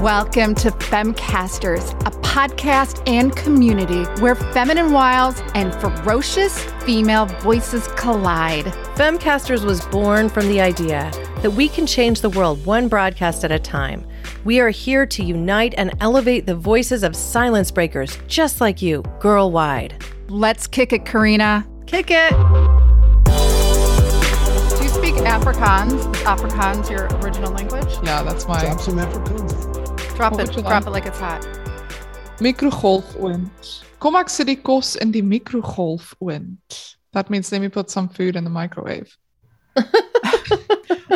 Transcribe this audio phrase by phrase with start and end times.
[0.00, 8.64] Welcome to Femcasters, a podcast and community where feminine wiles and ferocious female voices collide.
[8.94, 11.10] Femcasters was born from the idea
[11.42, 14.06] that we can change the world one broadcast at a time.
[14.42, 19.02] We are here to unite and elevate the voices of silence breakers just like you,
[19.18, 20.02] girl wide.
[20.30, 21.68] Let's kick it, Karina.
[21.84, 22.30] Kick it.
[24.78, 25.92] Do you speak Afrikaans?
[25.92, 27.92] Is Afrikaans your original language?
[28.02, 29.69] Yeah, that's my Drop some Afrikaans.
[30.20, 30.86] Drop it, drop like?
[30.86, 31.40] it like it's hot.
[32.40, 33.48] mikrogolfoond.
[34.00, 36.94] Kom ek sit die kos in die mikrogolfoond.
[37.12, 39.16] That means let me put some food in the microwave.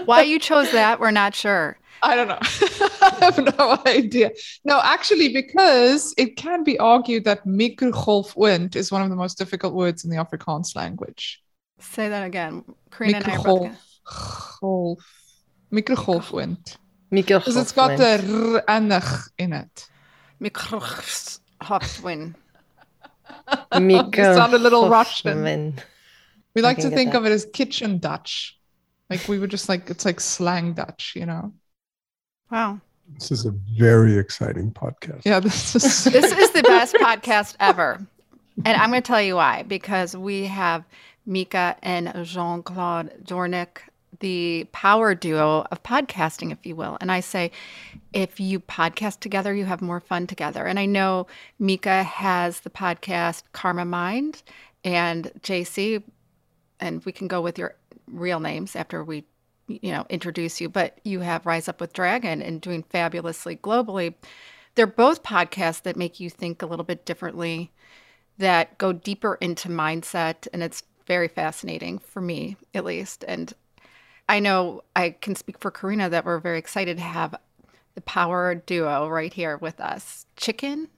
[0.06, 1.76] Why you chose that, we're not sure.
[2.02, 2.38] I don't know.
[3.02, 4.30] I have no idea.
[4.64, 9.74] No, actually, because it can be argued that mikrogolfoond is one of the most difficult
[9.74, 11.42] words in the Afrikaans language.
[11.78, 12.64] Say that again.
[12.90, 13.78] Karina and I are both gonna-
[14.62, 14.98] Mikrogolf.
[15.74, 16.56] Mikrogolfoond.
[16.56, 19.88] Mika Because it's got the r and the ch in it.
[20.40, 22.34] Mikrogolfoond.
[23.80, 24.18] Mika.
[24.18, 25.74] You sound a little Russian.
[26.54, 28.58] We like to think of it as kitchen Dutch.
[29.10, 31.52] Like we were just like it's like slang Dutch, you know.
[32.50, 32.80] Wow.
[33.18, 35.22] This is a very exciting podcast.
[35.24, 38.04] Yeah, this is This is the best podcast ever.
[38.64, 39.62] And I'm going to tell you why.
[39.64, 40.84] Because we have
[41.26, 43.78] Mieke and Jean Claude Doornick,
[44.20, 46.96] the power duo of podcasting, if you will.
[47.00, 47.50] And I say,
[48.12, 50.66] if you podcast together, you have more fun together.
[50.66, 51.26] And I know
[51.58, 54.42] Mieke has the podcast Karma Mind
[54.84, 56.02] and JC,
[56.80, 59.24] and we can go with your real names after we
[59.66, 64.14] you know introduce you but you have rise up with dragon and doing fabulously globally
[64.74, 67.72] they're both podcasts that make you think a little bit differently
[68.36, 73.54] that go deeper into mindset and it's very fascinating for me at least and
[74.28, 77.34] i know i can speak for karina that we're very excited to have
[77.94, 80.88] the power duo right here with us chicken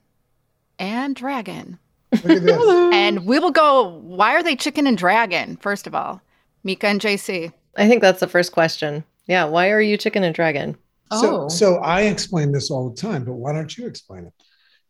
[0.79, 1.79] and dragon
[2.11, 2.93] Look at this.
[2.93, 6.21] and we will go why are they chicken and dragon first of all
[6.63, 9.03] mieke and jc I think that's the first question.
[9.27, 9.43] Yeah.
[9.45, 10.75] Why are you chicken and dragon?
[11.13, 11.47] So, Oh.
[11.47, 14.33] so I explain this all the time, but why don't you explain it?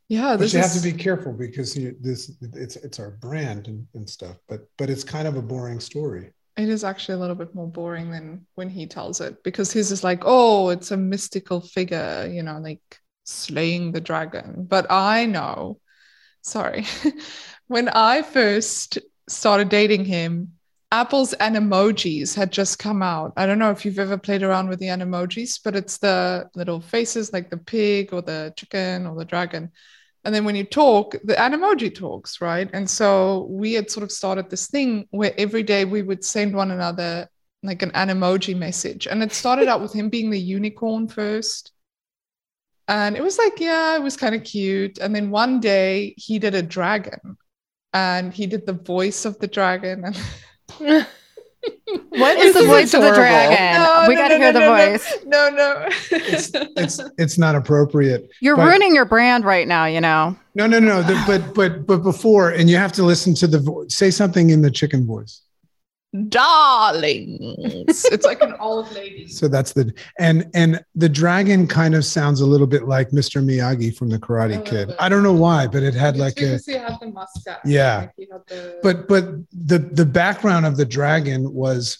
[0.07, 3.09] yeah, But this you is have to be careful because you, this it's it's our
[3.11, 4.37] brand and, and stuff.
[4.47, 6.31] But but it's kind of a boring story.
[6.57, 9.91] It is actually a little bit more boring than when he tells it because his
[9.91, 12.81] is like, oh, it's a mystical figure, you know, like
[13.25, 14.65] slaying the dragon.
[14.67, 15.79] But I know,
[16.41, 16.85] sorry,
[17.67, 18.97] when I first
[19.29, 20.53] started dating him,
[20.91, 23.33] Apple's Animojis had just come out.
[23.35, 26.79] I don't know if you've ever played around with the emojis, but it's the little
[26.79, 29.71] faces like the pig or the chicken or the dragon.
[30.27, 32.69] And then when you talk, the Animoji talks, right?
[32.73, 36.53] And so we had sort of started this thing where every day we would send
[36.53, 37.29] one another
[37.63, 39.07] like an Animoji message.
[39.07, 41.71] And it started out with him being the unicorn first.
[42.89, 44.97] And it was like, yeah, it was kind of cute.
[44.97, 47.37] And then one day he did a dragon
[47.93, 50.03] and he did the voice of the dragon.
[50.03, 51.07] And
[52.09, 53.15] What This the is voice of the adorable.
[53.15, 54.07] dragon?
[54.07, 55.13] we got to hear the no, voice.
[55.25, 55.85] No, no.
[56.11, 58.29] It's it's it's not appropriate.
[58.41, 60.35] You're but- ruining your brand right now, you know.
[60.55, 61.03] No, no, no.
[61.03, 63.93] The, but but but before, and you have to listen to the voice.
[63.95, 65.41] Say something in the chicken voice.
[66.29, 68.05] Darlings.
[68.05, 69.27] It's like an old lady.
[69.27, 73.43] So that's the and and the dragon kind of sounds a little bit like Mr.
[73.43, 74.87] Miyagi from the Karate Kid.
[74.89, 74.97] bit.
[74.99, 77.59] I don't know why, but it had It's like a because he had the mustache.
[77.65, 78.07] Yeah.
[78.17, 81.99] Like had the- but but the the background of the dragon was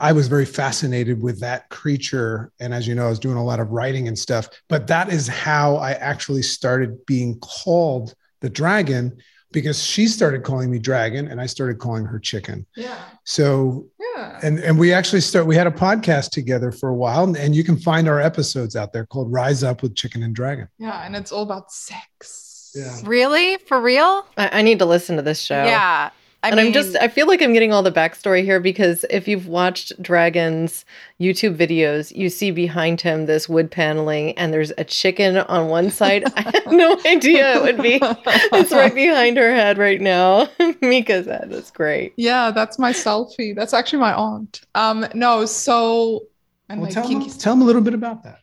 [0.00, 3.44] I was very fascinated with that creature and as you know I was doing a
[3.44, 8.48] lot of writing and stuff but that is how I actually started being called the
[8.50, 9.18] dragon
[9.52, 12.98] because she started calling me dragon and I started calling her chicken yeah.
[13.24, 14.40] so Yeah.
[14.42, 17.54] and and we actually start we had a podcast together for a while and, and
[17.54, 21.04] you can find our episodes out there called Rise Up with Chicken and Dragon Yeah.
[21.04, 22.72] And it's all about sex.
[22.74, 22.98] Yeah.
[23.04, 23.58] Really?
[23.58, 24.26] For real?
[24.38, 25.62] I, I need to listen to this show.
[25.64, 26.10] Yeah.
[26.42, 29.04] I and mean, I'm just, I feel like I'm getting all the backstory here because
[29.10, 30.84] if you've watched Dragon's
[31.20, 35.90] YouTube videos, you see behind him this wood paneling and there's a chicken on one
[35.90, 36.24] side.
[36.36, 38.00] I had no idea it would be.
[38.02, 40.48] It's right behind her head right now.
[40.80, 41.46] Mieke's head.
[41.48, 42.12] That's great.
[42.16, 43.54] Yeah, that's my selfie.
[43.54, 44.62] That's actually my aunt.
[44.74, 46.24] Um, no, so
[46.68, 48.40] and well, like tell, kinky them, tell them a little bit about that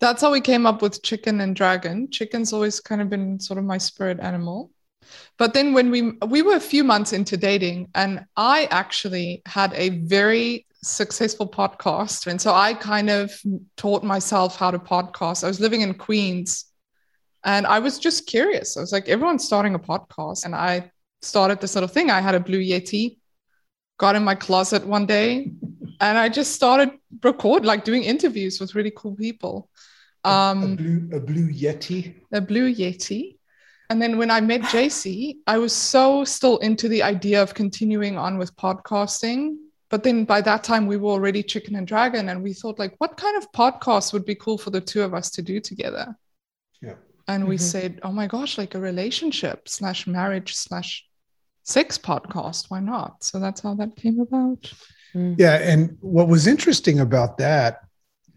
[0.00, 2.10] that's how we came up with chicken and dragon.
[2.10, 4.70] Chicken's always kind of been sort of my spirit animal.
[5.38, 9.72] But then when we we were a few months into dating, and I actually had
[9.74, 13.32] a very successful podcast, and so I kind of
[13.76, 15.44] taught myself how to podcast.
[15.44, 16.66] I was living in Queens,
[17.44, 18.76] and I was just curious.
[18.76, 20.90] I was like, everyone's starting a podcast, and I
[21.22, 22.10] started this little thing.
[22.10, 23.18] I had a Blue Yeti,
[23.98, 25.50] got in my closet one day,
[26.00, 26.90] and I just started
[27.22, 29.68] record like doing interviews with really cool people.
[30.24, 32.14] a Um, blue a blue yeti.
[32.32, 33.38] a blue Yeti.
[33.90, 38.18] And then when I met JC, I was so still into the idea of continuing
[38.18, 39.56] on with podcasting.
[39.88, 42.28] But then by that time, we were already Chicken and Dragon.
[42.28, 45.14] And we thought, like, what kind of podcast would be cool for the two of
[45.14, 46.16] us to do together?
[46.82, 46.94] Yeah.
[47.28, 47.60] And we Mhm.
[47.60, 51.06] said, oh my gosh, like a relationship slash marriage slash
[51.62, 52.70] sex podcast.
[52.70, 53.22] Why not?
[53.22, 54.72] So that's how that came about.
[55.14, 57.80] Yeah, and what was interesting about that,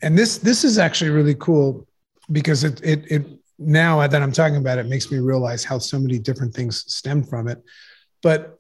[0.02, 1.86] and this this is actually really cool
[2.32, 6.00] because it it it now that I'm talking about it makes me realize how so
[6.00, 7.62] many different things stem from it.
[8.24, 8.58] But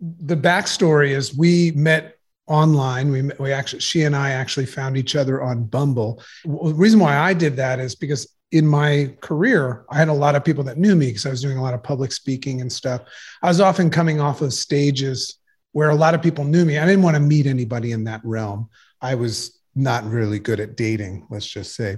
[0.00, 2.16] the backstory is we met
[2.46, 3.10] online.
[3.10, 6.22] We we actually she and I actually found each other on Bumble.
[6.44, 10.36] The reason why I did that is because in my career, I had a lot
[10.36, 12.72] of people that knew me because I was doing a lot of public speaking and
[12.72, 13.02] stuff.
[13.42, 15.38] I was often coming off of stages
[15.72, 16.78] where a lot of people knew me.
[16.78, 18.68] I didn't want to meet anybody in that realm.
[19.00, 21.96] I was not really good at dating, let's just say.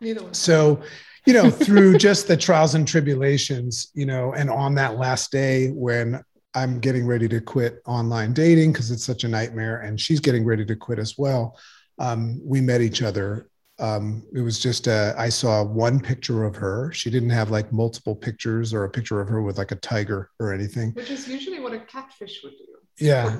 [0.00, 0.80] Neither was So,
[1.26, 5.68] you know, through just the trials and tribulations, you know, and on that last day
[5.70, 6.22] when
[6.54, 10.44] I'm getting ready to quit online dating because it's such a nightmare, and she's getting
[10.44, 11.58] ready to quit as well,
[11.98, 13.50] um, we met each other.
[13.78, 16.90] Um, it was just a, I saw one picture of her.
[16.94, 20.30] She didn't have like multiple pictures or a picture of her with like a tiger
[20.40, 20.92] or anything.
[20.92, 22.64] which is usually what a catfish would do.
[22.98, 23.38] Yeah.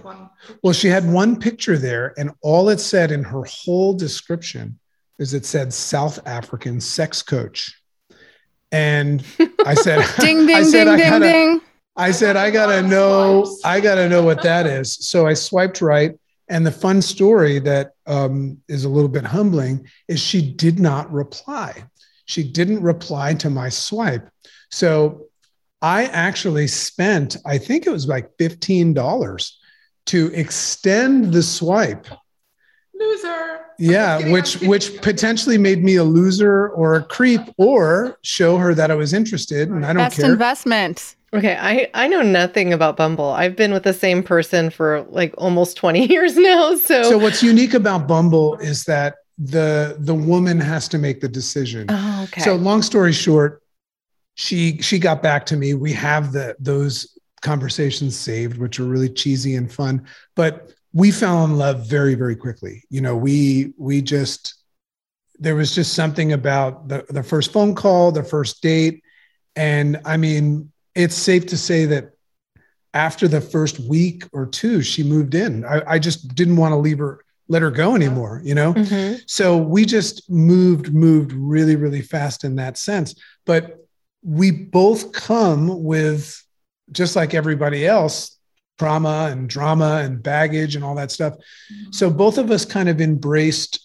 [0.63, 4.79] Well, she had one picture there, and all it said in her whole description
[5.19, 7.81] is it said South African sex coach.
[8.73, 9.25] And
[9.65, 11.61] I said, Ding, I ding, said, ding, I ding, gotta, ding.
[11.97, 13.57] I said, I I gotta know.
[13.65, 14.95] I gotta know what that is.
[15.09, 16.13] So I swiped right.
[16.49, 21.11] And the fun story that um, is a little bit humbling is she did not
[21.13, 21.85] reply.
[22.27, 24.29] She didn't reply to my swipe.
[24.71, 25.27] So
[25.83, 29.53] I actually spent, I think it was like $15
[30.07, 32.07] to extend the swipe.
[32.99, 33.61] Loser.
[33.79, 38.19] Yeah, just kidding, I'm which which potentially made me a loser or a creep or
[38.23, 40.31] show her that I was interested and I don't Best care.
[40.33, 41.15] investment.
[41.35, 43.31] Okay, I I know nothing about Bumble.
[43.31, 46.77] I've been with the same person for like almost 20 years now.
[46.77, 51.29] So, So what's unique about Bumble is that the the woman has to make the
[51.29, 51.87] decision.
[51.91, 52.41] oh, okay.
[52.41, 53.61] So long story short,
[54.35, 55.75] she she got back to me.
[55.75, 60.07] We have the those conversations saved, which are really cheesy and fun,
[60.37, 62.83] but we fell in love very very quickly.
[62.89, 64.55] You know, we we just
[65.39, 69.03] there was just something about the the first phone call, the first date,
[69.55, 72.13] and I mean, it's safe to say that
[72.95, 75.67] after the first week or two, she moved in.
[75.67, 78.41] I, I just didn't want to leave her, let her go anymore.
[78.43, 78.73] You know.
[78.73, 79.21] Mhm.
[79.27, 83.15] So we just moved, moved really, really fast in that sense.
[83.45, 83.87] But
[84.23, 86.43] we both come with,
[86.91, 88.36] just like everybody else,
[88.79, 91.35] trauma and drama and baggage and all that stuff.
[91.91, 93.81] So both of us kind of embraced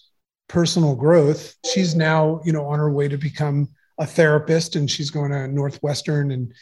[0.48, 1.54] personal growth.
[1.72, 3.68] She's now, you know, on her way to become
[3.98, 6.52] a therapist and she's going to Northwestern and,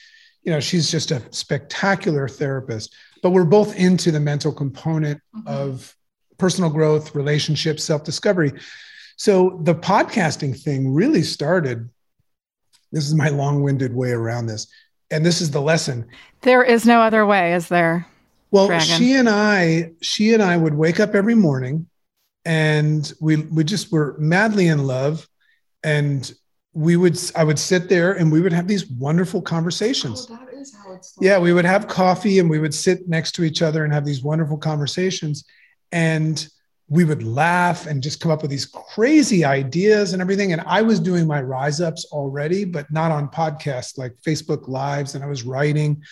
[0.42, 2.94] you know, she's just a spectacular therapist.
[3.22, 5.46] But we're both into the mental component Mhm.
[5.46, 5.96] of
[6.38, 8.52] personal growth, relationships, self discovery.
[9.16, 11.90] So the podcasting thing really started.
[12.92, 14.66] This is my long winded way around this.
[15.10, 16.06] And this is the lesson.
[16.42, 18.06] There is no other way, is there?
[18.50, 18.86] Well, Dragon.
[18.86, 21.86] she and I, she and I would wake up every morning
[22.44, 25.28] and we we just were madly in love.
[25.82, 26.30] And
[26.72, 30.26] we would I would sit there and we would have these wonderful conversations.
[30.30, 31.14] Oh, that is how it's.
[31.20, 34.04] Yeah, we would have coffee and we would sit next to each other and have
[34.04, 35.44] these wonderful conversations.
[35.92, 36.46] And
[36.88, 40.52] we would laugh and just come up with these crazy ideas and everything.
[40.52, 45.14] And I was doing my rise ups already, but not on podcasts like Facebook Lives.
[45.14, 46.02] And I was writing.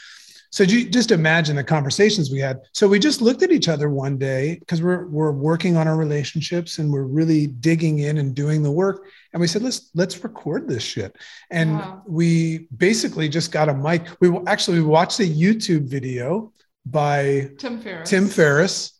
[0.50, 2.60] So you just imagine the conversations we had.
[2.72, 5.96] So we just looked at each other one day because we're we're working on our
[5.96, 9.06] relationships and we're really digging in and doing the work.
[9.32, 11.14] And we said, let's let's record this shit.
[11.50, 12.02] And Wow.
[12.06, 14.06] we basically just got a mic.
[14.20, 16.52] We actually we watched a YouTube video
[16.86, 18.08] by Tim Ferriss.
[18.08, 18.92] Tim Ferriss.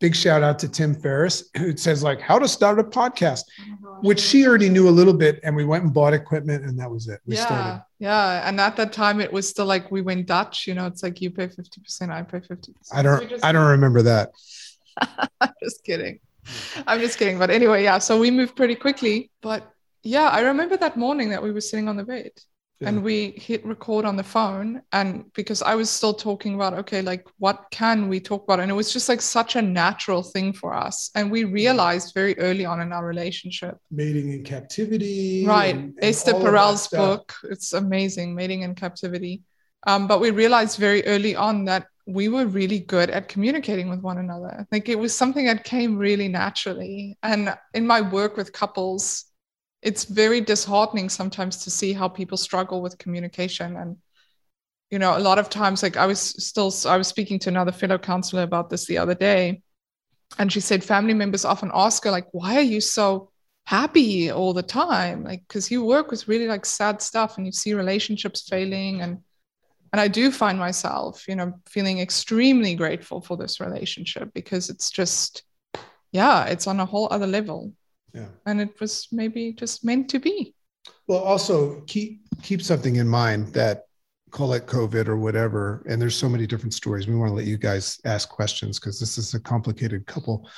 [0.00, 3.98] Big shout out to Tim Ferriss, who says like how to start a podcast, Oh
[4.02, 6.88] which she already knew a little bit, and we went and bought equipment, and that
[6.88, 7.20] was it.
[7.26, 7.84] We yeah, started.
[7.98, 8.48] Yeah.
[8.48, 10.66] And at that time, it was still like we went Dutch.
[10.66, 12.74] You know, it's like you pay fifty percent, I pay fifty.
[12.92, 14.30] I don't I don't remember that.
[15.40, 16.20] I'm just kidding.
[16.86, 17.38] I'm just kidding.
[17.38, 17.98] But anyway, yeah.
[17.98, 19.30] So we moved pretty quickly.
[19.42, 19.70] But
[20.02, 22.30] yeah, I remember that morning that we were sitting on the bed
[22.80, 22.90] Yeah.
[22.90, 24.82] and we hit record on the phone.
[24.92, 28.60] And because I was still talking about, okay, like what can we talk about?
[28.60, 31.10] And it was just like such a natural thing for us.
[31.16, 33.78] And we realized very early on in our relationship.
[33.90, 35.44] Mating in captivity.
[35.44, 35.74] Right.
[35.74, 37.34] and- and Esther all of that Perel's book.
[37.50, 39.42] It's amazing, Mating in Captivity.
[39.86, 44.00] Um, but we realized very early on that we were really good at communicating with
[44.00, 44.66] one another.
[44.72, 47.18] Like it was something that came really naturally.
[47.22, 49.24] And in my work with couples,
[49.82, 53.76] it's very disheartening sometimes to see how people struggle with communication.
[53.76, 53.96] And
[54.90, 57.72] you know a lot of times like i was still i was speaking to another
[57.72, 59.60] fellow counselor about this the other day
[60.38, 63.30] and she said family members often ask her like why are you so
[63.68, 65.24] happy all the time?
[65.24, 69.02] Like because you work with really like sad stuff and you see relationships failing.
[69.02, 69.18] And
[69.92, 74.90] and i do find myself you know feeling extremely grateful for this relationship because it's
[74.90, 75.44] just
[76.12, 77.72] yeah it's on a whole other level
[78.14, 78.28] Yeah.
[78.46, 80.54] and it was maybe just meant to be
[81.06, 83.84] Well, also keep keep something in mind that
[84.30, 87.06] call it COVID or whatever, and there's so many different stories.
[87.06, 90.48] We want to let you guys ask questions because this is a complicated couple.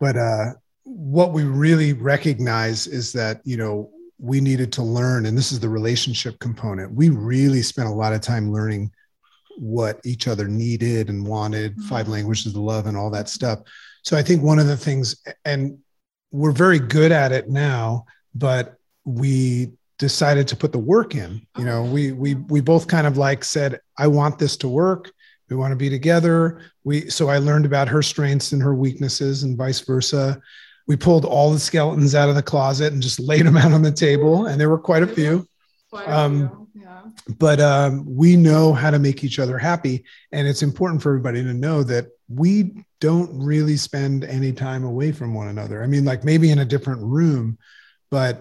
[0.00, 0.52] But uh,
[0.84, 5.60] what we really recognize is that you know we needed to learn, and this is
[5.60, 6.92] the relationship component.
[6.92, 8.90] We really spent a lot of time learning
[9.56, 13.60] what each other needed and wanted, five languages of love, and all that stuff.
[14.02, 15.78] So I think one of the things, and
[16.34, 18.74] we're very good at it now, but
[19.04, 23.16] we decided to put the work in you know we we we both kind of
[23.16, 25.12] like said i want this to work.
[25.48, 26.62] We want to be together.
[26.82, 30.40] We so i learned about her strengths and her weaknesses and vice versa.
[30.88, 33.82] We pulled all the skeletons out of the closet and just laid them out on
[33.82, 35.46] the table and there were quite a few
[36.08, 37.02] Um, yeah.
[37.38, 41.40] but um, we know how to make each other happy and it's important for everybody
[41.44, 46.04] to know that we don't really spend any time away from one another i mean
[46.10, 47.46] like maybe in a different room
[48.10, 48.34] but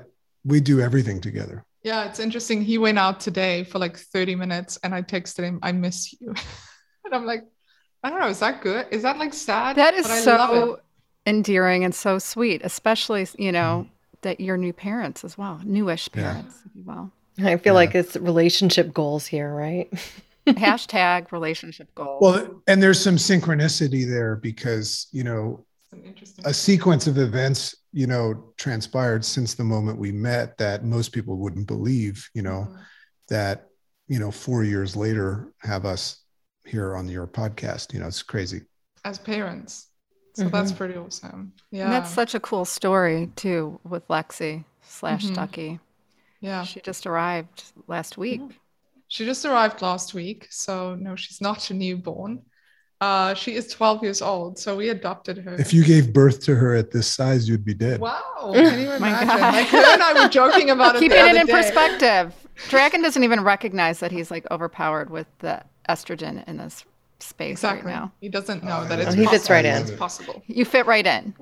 [0.52, 1.58] we do everything together
[1.92, 2.58] Yeah, it's interesting.
[2.64, 6.28] He went out today for like 30 minutes and I texted him, I miss you.
[7.06, 7.44] and I'm like,
[8.04, 8.84] I don't know, is that good?
[8.90, 9.76] Is that like sad?
[9.76, 10.80] That is But I so it.
[11.34, 14.22] endearing and so sweet, especially, you know, mm.
[14.22, 16.24] that you're new parents as well, newish Yeah.
[16.24, 17.12] parents, if you will.
[17.40, 17.84] I feel Yeah.
[17.84, 19.88] like it's relationship goals here, right?
[20.48, 22.20] Hashtag relationship goals.
[22.22, 27.18] well and there's some synchronicity there because you know It's an interesting a sequence of
[27.18, 32.42] events you know transpired since the moment we met that most people wouldn't believe you
[32.42, 32.80] know Mhm.
[33.30, 33.68] that
[34.08, 36.24] you know four years later have us
[36.66, 38.62] here on your podcast you know it's crazy
[39.06, 39.88] as parents.
[40.36, 41.54] So that's pretty awesome.
[41.70, 41.84] Yeah.
[41.84, 45.36] And that's such a cool story too with Lexi slash Mhm.
[45.36, 45.80] Duckie.
[46.40, 46.64] yeah.
[46.64, 48.42] She just arrived last week.
[49.14, 50.48] She just arrived last week.
[50.50, 52.42] So no, she's not a newborn.
[53.00, 54.58] Uh, she is 12 years old.
[54.58, 55.54] So we adopted her.
[55.54, 58.22] if you gave birth to her at this size you'd be dead Wow.
[58.54, 59.28] Can you My imagine?
[59.28, 59.54] God.
[59.54, 61.00] Like her and I were joking about it.
[61.04, 61.54] Keeping the it other in day.
[61.54, 62.34] perspective.
[62.70, 66.84] Dragon doesn't even recognize that he's like overpowered with the estrogen in this
[67.20, 67.92] space Exactly.
[67.92, 68.12] right now.
[68.20, 69.06] He doesn't know Oh, that yeah.
[69.06, 69.80] it's He fits right in.
[69.84, 70.42] It's possible.
[70.48, 71.36] You fit right in.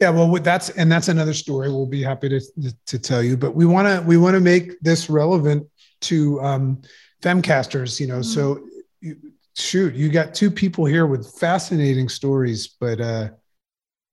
[0.00, 2.40] yeah well that's and that's another story we'll be happy to
[2.84, 5.64] to tell you but we want to we want to make this relevant
[6.04, 6.80] to um
[7.22, 8.64] femcasters you know so
[9.00, 9.16] you,
[9.56, 13.28] shoot you got two people here with fascinating stories but uh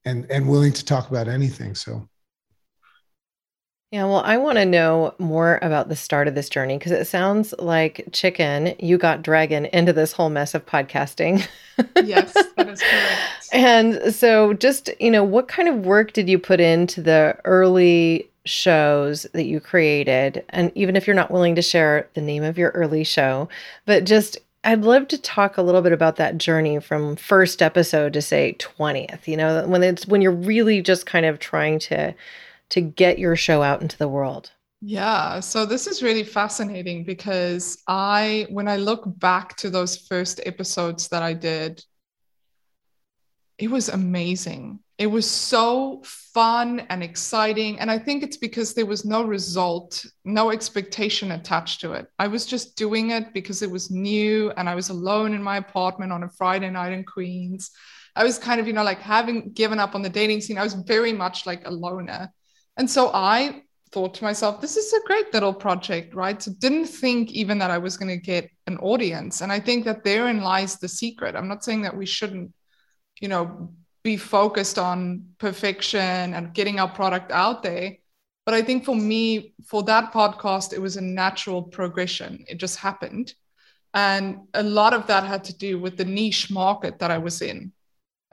[0.05, 2.07] and and willing to talk about anything so
[3.91, 7.07] Yeah, well, I want to know more about the start of this journey because it
[7.07, 11.45] sounds like Chicken, you got Dragon into this whole mess of podcasting.
[11.99, 13.49] Yes, that is correct.
[13.51, 18.30] And so, just, you know, what kind of work did you put into the early
[18.45, 20.43] shows that you created?
[20.49, 23.49] And even if you're not willing to share the name of your early show,
[23.85, 28.13] but just, I'd love to talk a little bit about that journey from first episode
[28.13, 32.13] to say 20th, you know, when it's when you're really just kind of trying to
[32.69, 34.51] to get your show out into the world.
[34.81, 40.41] Yeah, so this is really fascinating because I, when I look back to those first
[40.43, 41.83] episodes that I did,
[43.59, 44.79] it was amazing.
[45.01, 47.79] It was so fun and exciting.
[47.79, 52.05] And I think it's because there was no result, no expectation attached to it.
[52.19, 55.57] I was just doing it because it was new and I was alone in my
[55.57, 57.71] apartment on a Friday night in Queens.
[58.15, 60.59] I was kind of, you know, like having given up on the dating scene.
[60.59, 62.31] I was very much like a loner.
[62.77, 66.39] And so I thought to myself, this is a great little project, right?
[66.39, 69.41] So didn't think even that I was going to get an audience.
[69.41, 71.35] And I think that therein lies the secret.
[71.35, 72.53] I'm not saying that we shouldn't,
[73.19, 77.97] you know, be focused on perfection and getting our product out there.
[78.45, 82.43] But I think for me, for that podcast, it was a natural progression.
[82.47, 83.33] It just happened.
[83.93, 87.41] And a lot of that had to do with the niche market that I was
[87.41, 87.73] in.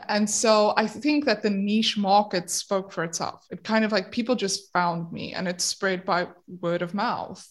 [0.09, 3.45] And so I think that the niche market spoke for itself.
[3.51, 6.29] It kind of like people just found me and it spread by
[6.61, 7.47] word of mouth.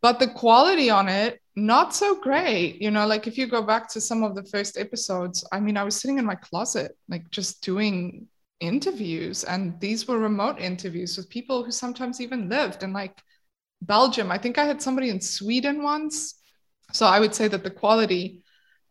[0.00, 2.80] But the quality on it, not so great.
[2.80, 5.76] You know, like if you go back to some of the first episodes, I mean,
[5.76, 8.26] I was sitting in my closet, like just doing
[8.60, 9.44] interviews.
[9.44, 13.22] And these were remote interviews with people who sometimes even lived in like
[13.82, 14.30] Belgium.
[14.30, 16.40] I think I had somebody in Sweden once.
[16.92, 18.42] So I would say that the quality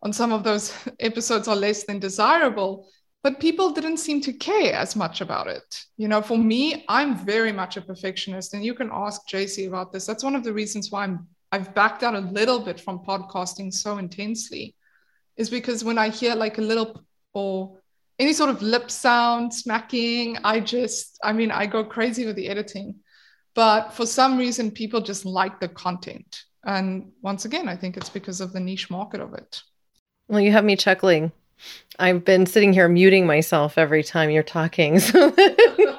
[0.02, 2.88] on some of those episodes are less than desirable.
[3.24, 5.86] but people didn't seem to care as much about it.
[5.96, 9.92] You know, for me, I'm very much a perfectionist, and you can ask JC about
[9.92, 10.04] this.
[10.04, 13.72] That's one of the reasons why I'm I've backed out a little bit from podcasting
[13.72, 14.74] so intensely,
[15.36, 17.78] is because when I hear like a little or
[18.18, 22.48] any sort of lip sound smacking, I just, I mean, I go crazy with the
[22.48, 22.96] editing.
[23.54, 26.42] But for some reason, people just like the content.
[26.64, 29.62] And once again, I think it's because of the niche market of it.
[30.26, 31.30] Well, you have me chuckling
[31.98, 35.30] I've been sitting here muting myself every time you're talking, so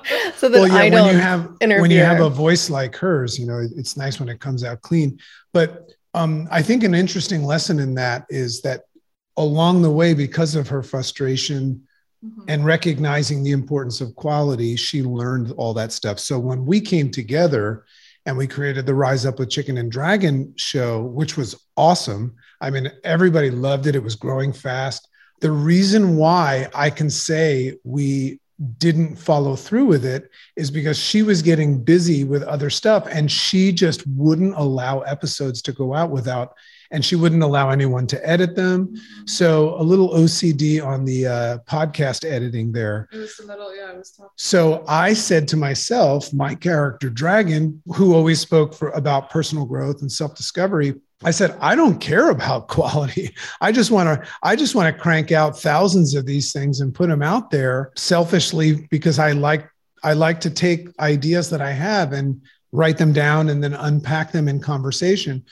[0.35, 1.81] so that well, yeah, I don't when you have interfere.
[1.81, 4.81] when you have a voice like hers, you know, it's nice when it comes out
[4.81, 5.19] clean.
[5.53, 8.83] But um, I think an interesting lesson in that is that
[9.37, 11.85] along the way, because of her frustration
[12.23, 12.43] mm-hmm.
[12.47, 16.19] and recognizing the importance of quality, she learned all that stuff.
[16.19, 17.85] So when we came together
[18.25, 22.35] and we created the Rise Up with Chicken and Dragon show, which was awesome.
[22.61, 23.95] I mean, everybody loved it.
[23.95, 25.07] It was growing fast
[25.41, 28.39] the reason why I can say we
[28.77, 33.29] didn't follow through with it is because she was getting busy with other stuff and
[33.29, 36.55] she just wouldn't allow episodes to go out without
[36.91, 38.93] and she wouldn't allow anyone to edit them
[39.25, 43.93] so a little ocd on the uh, podcast editing there it was a little yeah
[44.17, 49.65] tough so i said to myself my character dragon who always spoke for about personal
[49.65, 53.33] growth and self-discovery I said, I don't care about quality.
[53.61, 56.93] I just want to, I just want to crank out thousands of these things and
[56.93, 59.67] put them out there selfishly because I like,
[60.03, 64.31] I like to take ideas that I have and write them down and then unpack
[64.31, 65.43] them in conversation.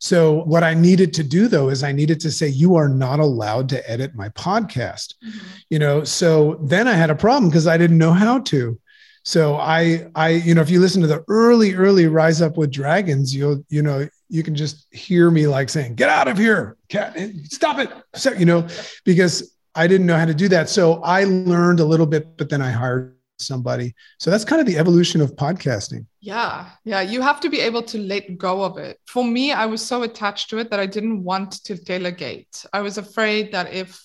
[0.00, 3.20] So what I needed to do though is I needed to say you are not
[3.20, 5.14] allowed to edit my podcast.
[5.22, 5.46] Mm-hmm.
[5.68, 8.80] You know, so then I had a problem because I didn't know how to.
[9.22, 12.72] So I I you know if you listen to the early early Rise Up with
[12.72, 16.78] Dragons, you'll you know you can just hear me like saying, "Get out of here,
[16.88, 17.18] cat!
[17.44, 18.66] Stop it!" So you know,
[19.04, 20.70] because I didn't know how to do that.
[20.70, 23.94] So I learned a little bit, but then I hired somebody.
[24.18, 26.06] So that's kind of the evolution of podcasting.
[26.20, 26.70] Yeah.
[26.84, 27.00] Yeah.
[27.00, 28.98] You have to be able to let go of it.
[29.06, 32.64] For me, I was so attached to it that I didn't want to delegate.
[32.72, 34.02] I was afraid that if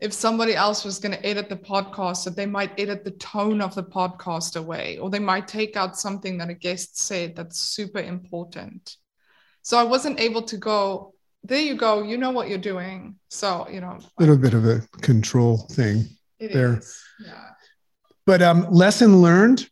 [0.00, 3.60] if somebody else was going to edit the podcast that they might edit the tone
[3.60, 7.58] of the podcast away or they might take out something that a guest said that's
[7.58, 8.96] super important
[9.68, 11.12] so I wasn't able to go,
[11.44, 13.16] there you go, you know what you're doing.
[13.28, 16.08] So, you know, a little bit of a control thing
[16.40, 16.78] there.
[16.78, 17.04] Is.
[17.20, 17.50] Yeah.
[18.28, 19.70] But um, lesson learned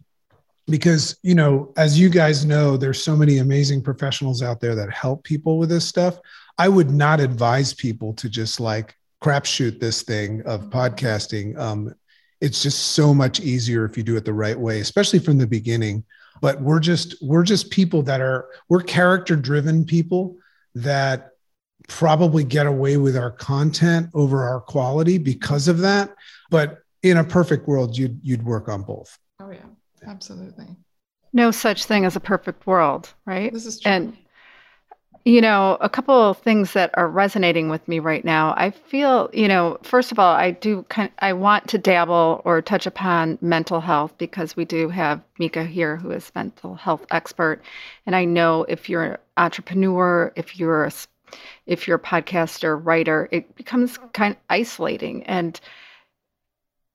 [0.66, 4.90] because, you know, as you guys know, there's so many amazing professionals out there that
[4.90, 6.18] help people with this stuff.
[6.56, 11.58] I would not advise people to just like crapshoot this thing of podcasting.
[11.58, 11.94] Um,
[12.40, 15.46] it's just so much easier if you do it the right way, especially from the
[15.46, 16.02] beginning
[16.40, 20.36] but we're just we're just people that are we're character driven people
[20.74, 21.30] that
[21.88, 26.14] probably get away with our content over our quality because of that
[26.50, 29.58] but in a perfect world you'd you'd work on both oh yeah
[30.06, 30.66] absolutely
[31.32, 33.92] no such thing as a perfect world right this is true.
[33.92, 34.16] and
[35.26, 38.54] you know, a couple of things that are resonating with me right now.
[38.56, 42.42] I feel, you know, first of all, I do kind of, I want to dabble
[42.44, 47.04] or touch upon mental health because we do have Mieke here who is mental health
[47.10, 47.60] expert.
[48.06, 50.92] And I know if you're an entrepreneur, if you're a,
[51.66, 55.24] if you're a podcaster, writer, it becomes kind of isolating.
[55.24, 55.60] And,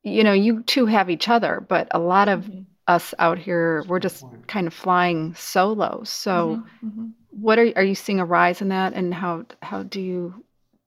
[0.03, 2.61] you know, you two have each other, but a lot of mm-hmm.
[2.87, 6.03] us out here, we're just kind of flying solo.
[6.03, 6.87] So, mm-hmm.
[6.87, 10.43] Mm-hmm what are are you seeing a rise in that, and how how do you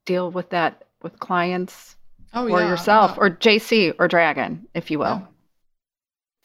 [0.07, 1.97] deal with that with clients
[2.35, 2.69] oh, or yeah.
[2.69, 5.07] yourself or JC or Dragon, if you will?
[5.07, 5.27] Yeah.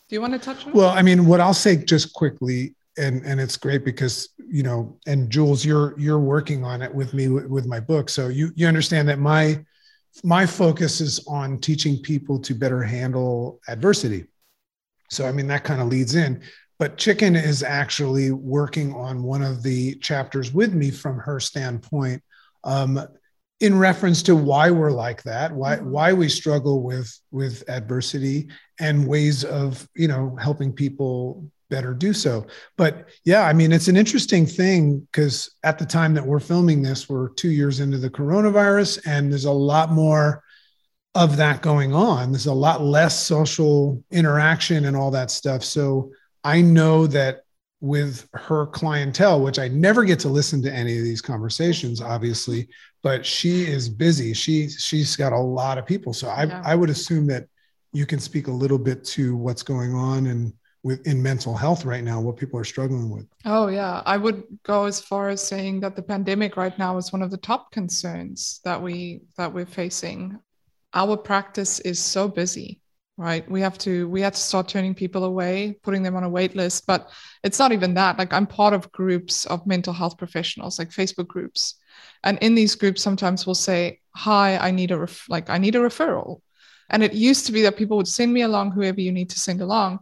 [0.10, 0.74] Do you want to touch on?
[0.74, 4.98] Well, I mean, what I'll say just quickly, and and it's great because you know,
[5.06, 8.52] and Jules, you're you're working on it with me with, with my book, so you
[8.56, 9.64] you understand that my
[10.24, 14.26] my focus is on teaching people to better handle adversity.
[15.10, 16.42] So, I mean, that kind of leads in.
[16.78, 22.24] But Chicken is actually working on one of the chapters with me from her standpoint,
[22.64, 23.06] um,
[23.60, 25.92] in reference to why we're like that, why mm-hmm.
[25.92, 28.48] why we struggle with with adversity,
[28.80, 32.46] and ways of you know helping people better do so.
[32.78, 36.82] But yeah, I mean, it's an interesting thing because at the time that we're filming
[36.82, 40.44] this, we're two years into the coronavirus, and there's a lot more
[41.16, 42.32] of that going on.
[42.32, 45.64] There's a lot less social interaction and all that stuff.
[45.64, 46.12] So
[46.44, 47.42] I know that
[47.82, 52.68] with her clientele, which I never get to listen to any of these conversations, obviously,
[53.02, 54.34] but she is busy.
[54.34, 56.14] She she's got a lot of people.
[56.14, 56.62] So I yeah.
[56.66, 57.48] I would assume that
[57.94, 60.54] you can speak a little bit to what's going on and
[60.84, 63.28] with in mental health right now, what people are struggling with.
[63.46, 67.12] Oh yeah, I would go as far as saying that the pandemic right now is
[67.12, 70.40] one of the top concerns that we that we're facing.
[70.94, 72.82] Our practice is so busy
[73.20, 73.52] right?
[73.52, 76.56] We have to we have to start turning people away putting them on a wait
[76.56, 76.88] list.
[76.88, 77.12] But
[77.44, 78.18] it's not even that.
[78.18, 81.76] Like i'm part of groups of mental health professionals like facebook groups.
[82.24, 85.76] And in these groups sometimes we'll say hi i need a ref- like i need
[85.76, 86.42] a referral.
[86.90, 89.40] And it used to be that people would send me along whoever you need to
[89.40, 90.00] send along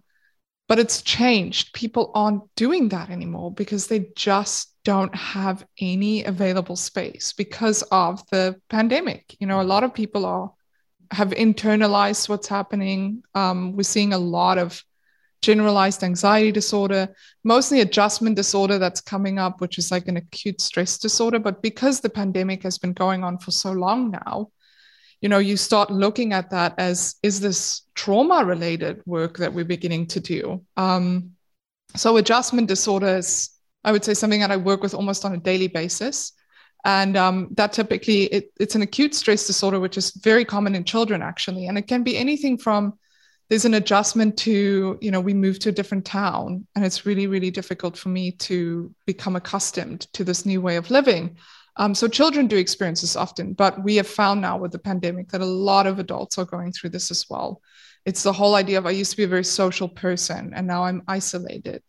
[0.67, 6.75] but it's changed people aren't doing that anymore because they just don't have any available
[6.75, 10.51] space because of the pandemic you know a lot of people are
[11.12, 13.23] have internalized what's happening.
[13.36, 14.84] Um, we're seeing a lot of
[15.41, 17.10] generalized anxiety disorder,
[17.43, 21.39] mostly adjustment disorder that's coming up, which is like an acute stress disorder.
[21.39, 24.51] But because the pandemic has been going on for so long now,
[25.21, 29.65] you know, you start looking at that as is this trauma related work that we're
[29.65, 30.63] beginning to do?
[30.75, 31.32] Um,
[31.95, 33.49] so, adjustment disorder is,
[33.84, 36.34] I would say, something that I work with almost on a daily basis.
[36.86, 40.84] And um, that typically it, it's an acute stress disorder, which is very common in
[40.84, 42.93] children actually, and it can be anything from
[43.49, 47.27] there's an adjustment to you know we moved to a different town and it's really
[47.27, 51.38] really difficult for me to become accustomed to this new way of living
[51.78, 55.30] um, so children do experience this often but we have found now with the pandemic
[55.30, 57.62] that a lot of adults are going through this as well
[58.06, 60.84] it's the whole idea of i used to be a very social person and now
[60.84, 61.82] i'm isolated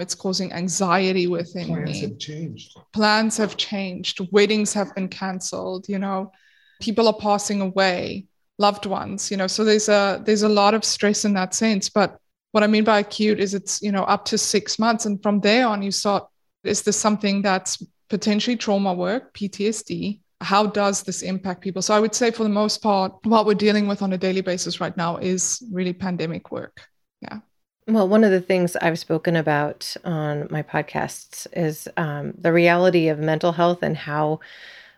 [0.00, 2.00] it's causing anxiety within Plans me.
[2.00, 2.78] have changed.
[2.92, 4.20] Plans have changed.
[4.32, 5.88] Weddings have been cancelled.
[5.88, 6.32] You know,
[6.80, 8.26] people are passing away,
[8.58, 9.30] loved ones.
[9.30, 11.88] You know, so there's a there's a lot of stress in that sense.
[11.88, 12.18] But
[12.52, 15.40] what I mean by acute is it's you know up to six months, and from
[15.40, 16.26] there on you start.
[16.62, 20.20] Is this something that's potentially trauma work, PTSD?
[20.42, 21.80] How does this impact people?
[21.80, 24.40] So I would say for the most part, what we're dealing with on a daily
[24.40, 26.82] basis right now is really pandemic work.
[27.22, 27.38] Yeah.
[27.86, 33.08] Well, one of the things I've spoken about on my podcasts is um, the reality
[33.08, 34.40] of mental health and how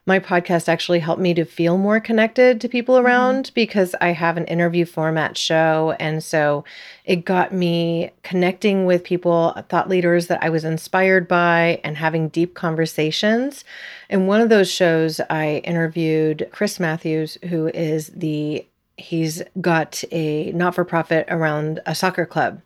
[0.05, 3.07] my podcast actually helped me to feel more connected to people Mm-hmm.
[3.07, 5.95] around because I have an interview format show.
[6.01, 6.65] And so
[7.05, 12.29] it got me connecting with people, thought leaders that I was inspired by, and having
[12.29, 13.65] deep conversations.
[14.11, 20.53] In one of those shows, I interviewed Chris Matthews, who is the he's got a
[20.53, 22.61] not for profit around a soccer club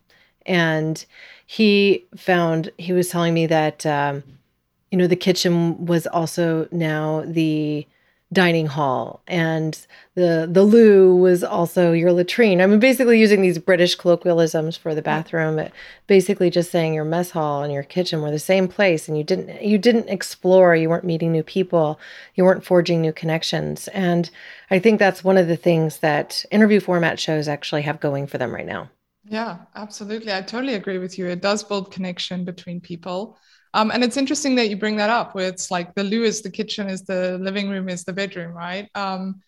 [0.47, 1.05] and
[1.45, 4.23] he found he was telling me that um,
[4.91, 7.87] you know the kitchen was also now the
[8.33, 13.95] dining hall and the the loo was also your latrine I'm basically using these british
[13.95, 15.05] colloquialisms for the mm-hmm.
[15.05, 15.71] bathroom but
[16.07, 19.23] basically just saying your mess hall and your kitchen were the same place and you
[19.23, 21.97] didn't you didn't explore you weren't meeting new people
[22.35, 24.29] you weren't forging new connections and
[24.71, 28.37] i think that's one of the things that interview format shows actually have going for
[28.37, 28.89] them right now
[29.29, 30.31] Yeah, absolutely.
[30.31, 31.27] I totally agree with you.
[31.27, 33.37] It does build connection between people.
[33.73, 36.41] Um, and it's interesting that you bring that up where it's like the loo is
[36.41, 38.89] the kitchen, is the living room, is the bedroom, right?
[38.95, 39.41] Um,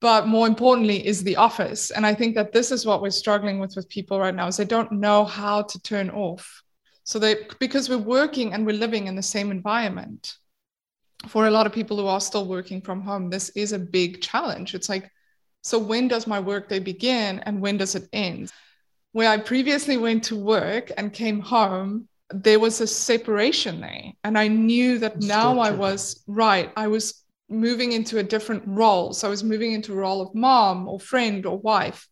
[0.00, 1.90] but more importantly is the office.
[1.90, 4.56] And I think that this is what we're struggling with with people right now is
[4.56, 6.62] they don't know how to turn off.
[7.04, 10.36] So they because we're working and we're living in the same environment.
[11.28, 14.22] For a lot of people who are still working from home, this is a big
[14.22, 14.74] challenge.
[14.74, 15.10] It's like,
[15.60, 18.50] so when does my workday begin and when does it end?
[19.12, 24.12] where I previously went to work and came home, there was a separation there.
[24.24, 26.72] And I knew that now I was right.
[26.76, 29.12] I was moving into a different role.
[29.12, 32.08] So I was moving into a role of mom or friend or wife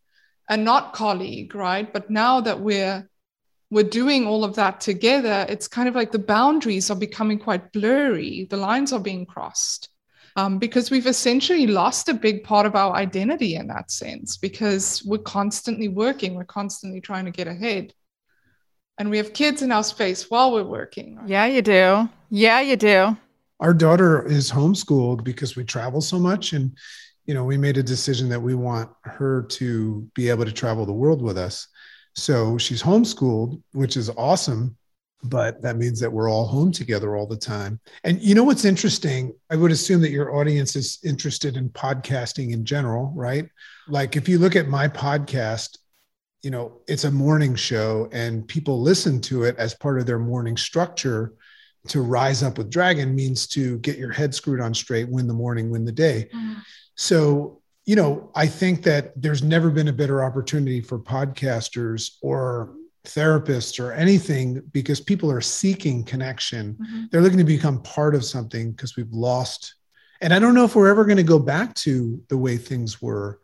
[0.49, 1.91] and not colleague, right?
[1.93, 3.09] But now that we're
[3.71, 7.71] we're doing all of that together, it's kind of like the boundaries are becoming quite
[7.71, 8.47] blurry.
[8.49, 9.91] The lines are being crossed
[10.37, 15.03] um, because we've essentially lost a big part of our identity in that sense because
[15.05, 17.93] we're constantly working, we're constantly trying to get ahead.
[18.99, 21.17] And we have kids in our space while we're working.
[21.17, 21.29] right?
[21.29, 22.09] Yeah, you do.
[22.31, 23.17] Yeah, you do.
[23.61, 26.53] Our daughter is homeschooled because we travel so much.
[26.53, 26.77] And,
[27.25, 30.85] you know, we made a decision that we want her to be able to travel
[30.85, 31.69] the world with us.
[32.15, 34.77] So she's homeschooled, which is awesome.
[35.25, 37.81] But that means that we're all home together all the time.
[38.05, 39.35] And you know what's interesting?
[39.51, 43.49] I would assume that your audience is interested in podcasting in general, right?
[43.89, 45.79] Like if you look at my podcast,
[46.43, 50.19] you know, it's a morning show and people listen to it as part of their
[50.19, 51.35] morning structure
[51.89, 55.35] to rise up with dragon means to get your head screwed on straight, win the
[55.35, 56.29] morning, win the day.
[56.95, 62.75] So, you know, I think that there's never been a better opportunity for podcasters or
[63.05, 66.75] therapists or anything because people are seeking connection.
[66.75, 67.11] Mhm.
[67.11, 69.75] They're looking to become part of something because we've lost.
[70.21, 73.01] And I don't know if we're ever going to go back to the way things
[73.01, 73.41] were.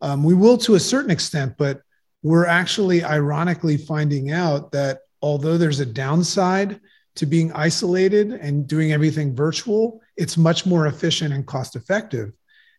[0.00, 1.82] Um, we will to a certain extent, but
[2.22, 6.80] we're actually ironically finding out that although there's a downside
[7.16, 12.32] to being isolated and doing everything virtual, it's much more efficient and cost effective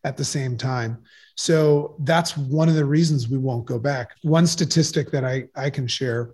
[0.03, 1.03] at the same time.
[1.35, 4.11] So that's one of the reasons we won't go back.
[4.23, 6.31] One statistic that I, I can share,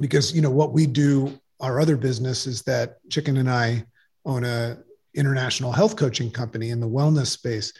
[0.00, 3.84] because you know what we do, our other business is that Chicken and I
[4.24, 4.78] own a
[5.14, 7.72] international health coaching company in the wellness space.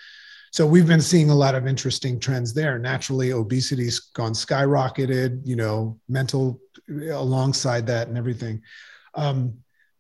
[0.53, 2.79] So we've been seeing a lot of interesting trends there.
[2.79, 6.61] Naturally, obesity's gone skyrocketed, you know, mental
[7.11, 8.61] alongside that and everything.
[9.15, 9.55] Um,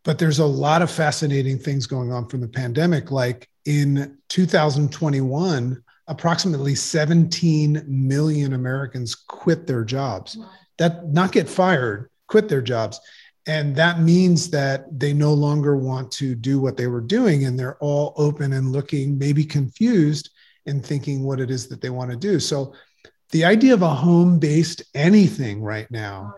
[0.04, 3.10] but there's a lot of fascinating things going on from the pandemic.
[3.10, 10.36] Like in 2021, approximately 17 million Americans quit their jobs.
[10.76, 13.00] That not get fired, quit their jobs.
[13.46, 17.46] And that means that they no longer want to do what they were doing.
[17.46, 20.28] And they're all open and looking, maybe confused
[20.66, 22.38] and thinking what it is that they want to do.
[22.38, 22.74] So
[23.32, 26.34] the idea of a home based anything right now.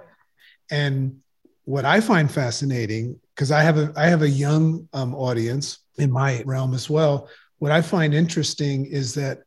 [0.71, 1.21] And
[1.65, 6.11] what I find fascinating, because I have a I have a young um, audience in
[6.11, 7.29] my realm as well.
[7.59, 9.41] What I find interesting is that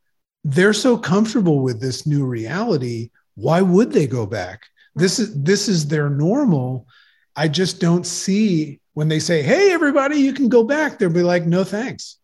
[0.44, 3.12] they're so comfortable with this new reality.
[3.36, 4.64] Why would they go back?
[4.96, 6.88] This is this is their normal.
[7.36, 11.24] I just don't see when they say, "Hey, everybody, you can go back." They'll be
[11.24, 12.17] like, "No, thanks."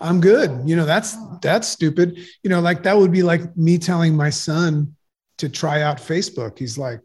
[0.00, 0.62] I'm good.
[0.68, 1.38] You know, that's oh.
[1.42, 2.18] that's stupid.
[2.42, 4.96] You know, like that would be like me telling my son
[5.38, 6.58] to try out Facebook.
[6.58, 7.00] He's like,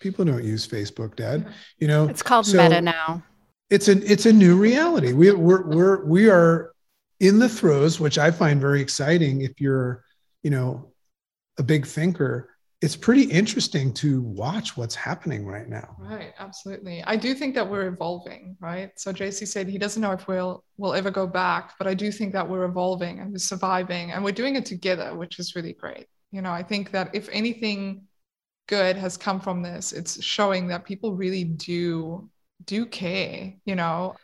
[0.00, 1.48] people don't use Facebook, Dad.
[1.78, 3.22] You know, it's called so Meta now.
[3.70, 5.12] It's an it's a new reality.
[5.12, 6.72] We we're we're we are
[7.20, 9.42] in the throes, which I find very exciting.
[9.42, 10.04] If you're,
[10.42, 10.92] you know,
[11.58, 12.48] a big thinker,
[12.80, 15.96] it's pretty interesting to watch what's happening right now.
[15.98, 17.02] Right, absolutely.
[17.06, 18.90] I do think that we're evolving, right?
[18.96, 22.10] So JC said he doesn't know if we'll we'll ever go back, but I do
[22.10, 25.74] think that we're evolving and we're surviving and we're doing it together, which is really
[25.74, 26.06] great.
[26.32, 28.04] You know, I think that if anything
[28.66, 32.30] good has come from this, it's showing that people really do
[32.64, 34.14] do care, you know.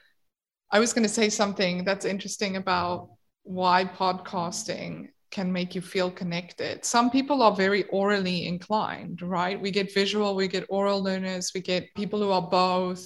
[0.70, 3.10] I was going to say something that's interesting about
[3.42, 6.84] why podcasting can make you feel connected.
[6.84, 9.60] Some people are very orally inclined, right?
[9.60, 13.04] We get visual, we get oral learners, we get people who are both.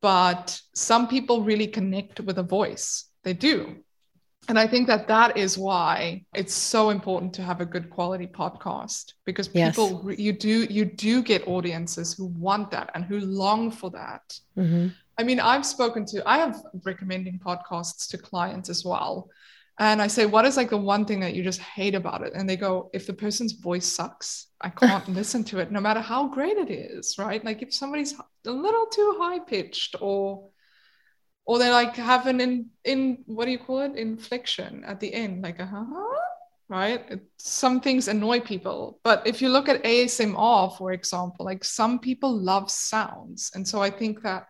[0.00, 3.08] But some people really connect with a voice.
[3.22, 3.76] They do.
[4.48, 8.26] And I think that that is why it's so important to have a good quality
[8.26, 10.18] podcast because people yes.
[10.18, 14.38] you do you do get audiences who want that and who long for that.
[14.58, 14.88] Mm-hmm.
[15.16, 19.30] I mean, I've spoken to I have recommending podcasts to clients as well
[19.78, 22.32] and I say, what is like the one thing that you just hate about it?
[22.34, 26.00] And they go, if the person's voice sucks, I can't listen to it, no matter
[26.00, 27.44] how great it is, right?
[27.44, 28.14] Like if somebody's
[28.46, 30.50] a little too high pitched or
[31.46, 33.96] or they like have an in in what do you call it?
[33.96, 35.84] Inflection at the end, like a huh,
[36.68, 37.04] right?
[37.10, 39.00] It, some things annoy people.
[39.02, 43.50] But if you look at ASMR, for example, like some people love sounds.
[43.54, 44.46] And so I think that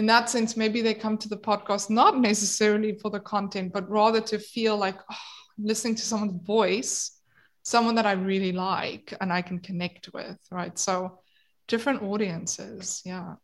[0.00, 3.86] in that sense, maybe they come to the podcast not necessarily for the content, but
[3.90, 5.16] rather to feel like oh,
[5.58, 7.20] listening to someone's voice,
[7.64, 10.78] someone that I really like and I can connect with, right?
[10.78, 11.18] So
[11.68, 13.34] different audiences, yeah.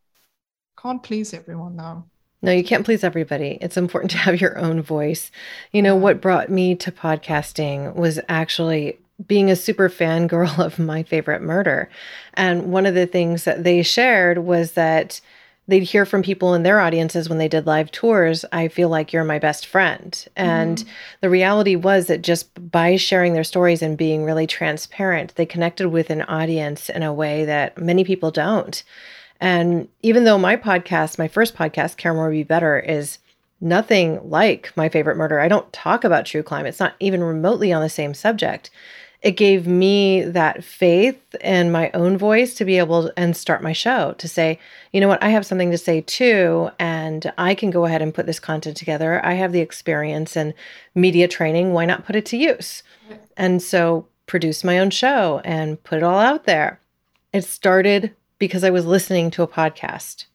[0.81, 2.07] Can't please everyone though.
[2.40, 3.59] No, you can't please everybody.
[3.61, 5.31] It's important to have your own voice.
[5.73, 11.03] You know, what brought me to podcasting was actually being a super fangirl of my
[11.03, 11.90] favorite murder.
[12.33, 15.21] And one of the things that they shared was that
[15.69, 19.13] they'd hear from people in their audiences when they did live tours i feel like
[19.13, 20.27] you're my best friend.
[20.37, 20.89] And mm-hmm.
[21.21, 25.89] the reality was that just by sharing their stories and being really transparent they connected
[25.89, 28.83] with an audience in a way that many people don't.
[29.41, 33.19] And even though my podcast my first podcast care more be better is
[33.61, 36.67] nothing like my favorite murder i don't talk about true crime.
[36.67, 38.71] It's not even remotely on the same subject
[39.27, 43.61] it gave me that faith in my own voice to be able to, and start
[43.61, 44.57] my show to say,
[44.93, 48.15] you know what, I have something to say too, and I can go ahead and
[48.15, 49.21] put this content together.
[49.27, 50.55] I have the experience and
[50.95, 51.73] media training.
[51.73, 52.85] Why not put it to use?
[53.37, 56.79] And so produce my own show and put it all out there.
[57.33, 60.27] It started because I was listening to a podcast.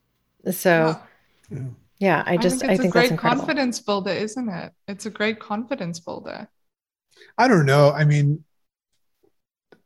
[0.52, 1.00] So,
[1.50, 1.60] yeah,
[2.00, 4.74] yeah I just I think, I think a great confidence builder, isn't it?
[4.90, 6.50] It's a great confidence builder.
[7.38, 7.92] I don't know.
[7.92, 8.44] I mean,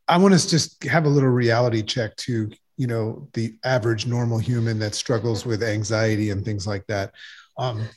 [0.07, 4.37] I want to just have a little reality check to you know the average normal
[4.37, 7.13] human that struggles with anxiety and things like that,
[7.57, 7.87] um,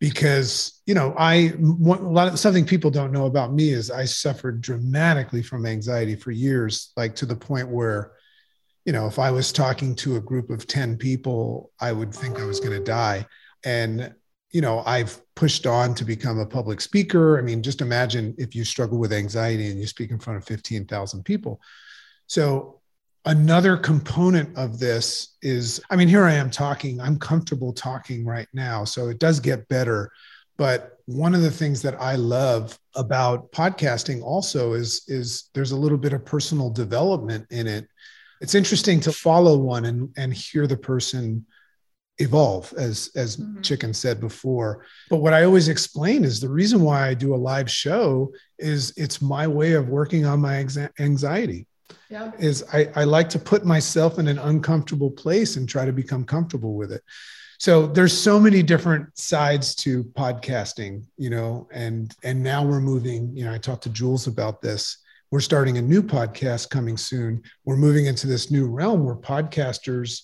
[0.00, 4.04] because you know I a lot of something people don't know about me is I
[4.06, 8.12] suffered dramatically from anxiety for years, like to the point where
[8.84, 12.38] you know if I was talking to a group of ten people, I would think
[12.38, 13.26] I was going to die,
[13.64, 14.14] and
[14.50, 17.38] you know, I've pushed on to become a public speaker.
[17.38, 20.46] I mean, just imagine if you struggle with anxiety and you speak in front of
[20.46, 21.60] 15,000 people.
[22.26, 22.80] So,
[23.24, 28.48] another component of this is I mean, here I am talking, I'm comfortable talking right
[28.52, 28.84] now.
[28.84, 30.10] So, it does get better.
[30.56, 35.76] But one of the things that I love about podcasting also is is there's a
[35.76, 37.88] little bit of personal development in it.
[38.40, 41.46] It's interesting to follow one and and hear the person
[42.18, 43.60] evolve as as mm-hmm.
[43.60, 44.84] chicken said before.
[45.10, 48.92] But what i always explain is the reason why i do a live show is
[48.96, 50.66] it's my way of working on my
[50.98, 51.66] anxiety.
[52.08, 52.30] Yeah.
[52.38, 56.24] is I, I like to put myself in an uncomfortable place and try to become
[56.24, 57.02] comfortable with it.
[57.58, 63.36] So there's so many different sides to podcasting you know and and now we're moving
[63.36, 64.98] you know i talked to jules about this.
[65.32, 67.42] We're starting a new podcast coming soon.
[67.64, 70.22] We're moving into this new realm where podcasters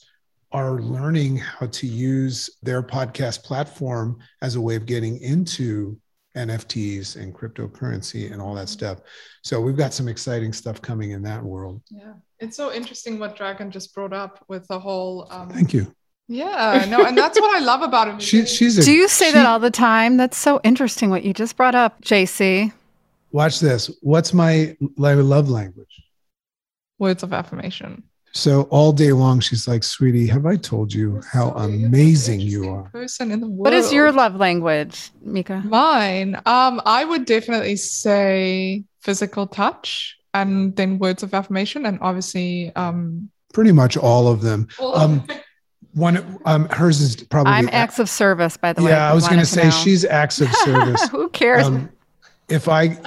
[0.53, 5.99] are learning how to use their podcast platform as a way of getting into
[6.37, 8.99] NFTs and cryptocurrency and all that stuff.
[9.43, 11.83] So we've got some exciting stuff coming in that world.
[11.91, 15.27] Yeah, it's so interesting what Dragon just brought up with the whole.
[15.31, 15.95] Um, Thank you.
[16.29, 18.19] Yeah, no, and that's what I love about him.
[18.21, 20.17] She, she's a, Do you say she, that all the time?
[20.17, 22.73] That's so interesting what you just brought up, JC.
[23.33, 23.91] Watch this.
[24.01, 26.03] What's my love language?
[26.99, 28.05] Words of affirmation.
[28.35, 32.85] So all day long, she's like, "Sweetie, have I told you how amazing you are?"
[32.85, 33.59] Person in the world.
[33.59, 35.63] What is your love language, Mieke?
[35.65, 42.73] Mine, um, I would definitely say physical touch, and then words of affirmation, and obviously,
[42.75, 44.67] um, pretty much all of them.
[44.81, 45.25] Um,
[45.93, 47.53] one, um, hers is probably.
[47.53, 48.93] I'm acts of service, by the yeah, way.
[48.93, 49.71] Yeah, I was going to say know.
[49.71, 51.07] she's acts of service.
[51.11, 51.67] Who cares?
[51.67, 51.91] Um,
[52.49, 52.99] if I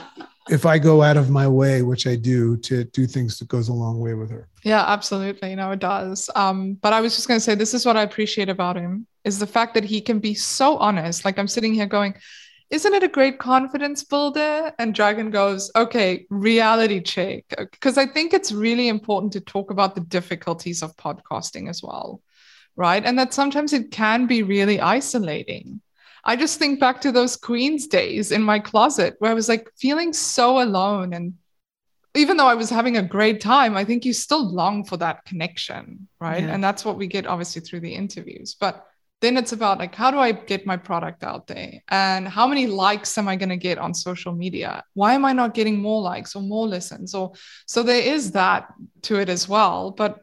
[0.50, 3.70] if I go out of my way, which I do, to do things that goes
[3.70, 4.48] a long way with her.
[4.64, 5.50] Yeah, absolutely.
[5.50, 6.30] You know, it does.
[6.36, 9.08] Um, but I was just going to say, this is what I appreciate about him
[9.24, 11.26] is the fact that he can be so honest.
[11.26, 12.14] Like I'm sitting here going,
[12.70, 14.72] isn't it a great confidence builder?
[14.78, 17.46] And Dragon goes, okay, reality check.
[17.58, 22.22] Because I think it's really important to talk about the difficulties of podcasting as well.
[22.76, 23.04] Right.
[23.04, 25.82] And that sometimes it can be really isolating
[26.26, 29.70] I just think back to those Queen's days in my closet where I was like
[29.78, 31.14] feeling so alone.
[31.14, 31.36] And
[32.16, 35.24] even though I was having a great time, I think you still long for that
[35.26, 36.08] connection.
[36.20, 36.44] Right.
[36.44, 36.54] Yeah.
[36.54, 38.56] And that's what we get obviously through the interviews.
[38.60, 38.86] But
[39.22, 41.82] then it's about like, how do I get my product out there?
[41.90, 44.84] And how many likes am I going to get on social media?
[44.94, 47.14] Why am I not getting more likes or more listens?
[47.14, 47.34] Or
[47.66, 49.92] so there is that to it as well.
[49.92, 50.22] But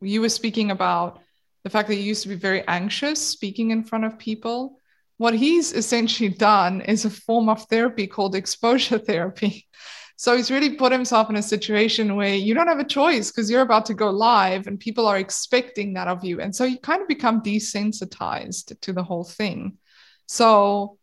[0.00, 1.20] you were speaking about
[1.62, 4.78] the fact that you used to be very anxious speaking in front of people
[5.22, 9.68] what he's essentially done is a form of therapy called exposure therapy.
[10.16, 13.48] So he's really put himself in a situation where you don't have a choice because
[13.48, 16.40] you're about to go live and people are expecting that of you.
[16.40, 19.78] And so you kind of become desensitized to the whole thing.
[20.26, 20.98] So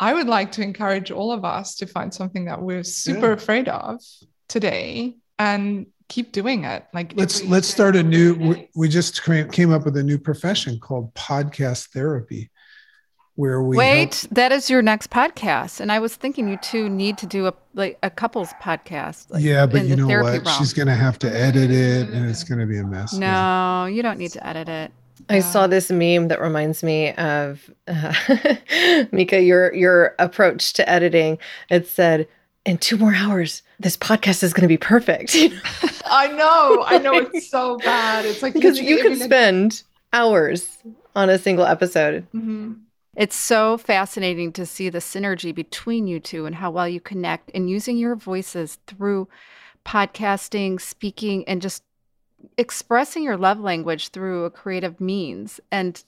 [0.00, 3.34] I would like to encourage all of us to find something that we're super yeah.
[3.34, 4.00] afraid of
[4.48, 9.72] today and keep doing it like let's let's start a new we, we just came
[9.72, 12.50] up with a new profession called podcast therapy
[13.36, 16.88] where we wait help- that is your next podcast and i was thinking you two
[16.88, 20.44] need to do a like a couples podcast like, yeah but you know what realm.
[20.58, 23.86] she's gonna have to edit it and it's gonna be a mess no yeah.
[23.86, 24.92] you don't need to edit it
[25.28, 28.12] I saw this meme that reminds me of uh,
[29.12, 31.38] Mieke, your your approach to editing.
[31.70, 32.28] It said,
[32.64, 35.36] "In two more hours, this podcast is going to be perfect."
[36.06, 38.24] I know, I know, it's so bad.
[38.24, 40.78] It's like because you can spend hours
[41.14, 42.26] on a single episode.
[42.34, 42.72] Mm-hmm.
[43.16, 47.50] It's so fascinating to see the synergy between you two and how well you connect
[47.54, 49.28] and using your voices through
[49.84, 51.82] podcasting, speaking, and just
[52.56, 55.60] expressing your love language through a creative means.
[55.70, 56.02] And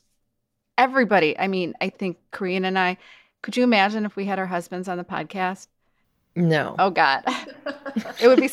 [0.78, 2.96] everybody, I mean, I think Karina and I,
[3.42, 5.66] could you imagine if we had our husbands on the podcast?
[6.34, 6.74] No.
[6.78, 7.22] Oh God.
[8.20, 8.50] it would be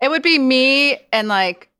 [0.00, 1.70] it would be me and like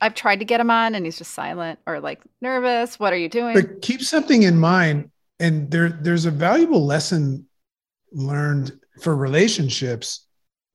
[0.00, 2.98] I've tried to get him on and he's just silent or like nervous.
[2.98, 3.54] What are you doing?
[3.54, 5.10] But keep something in mind.
[5.38, 7.46] And there, there's a valuable lesson
[8.12, 10.26] learned for relationships.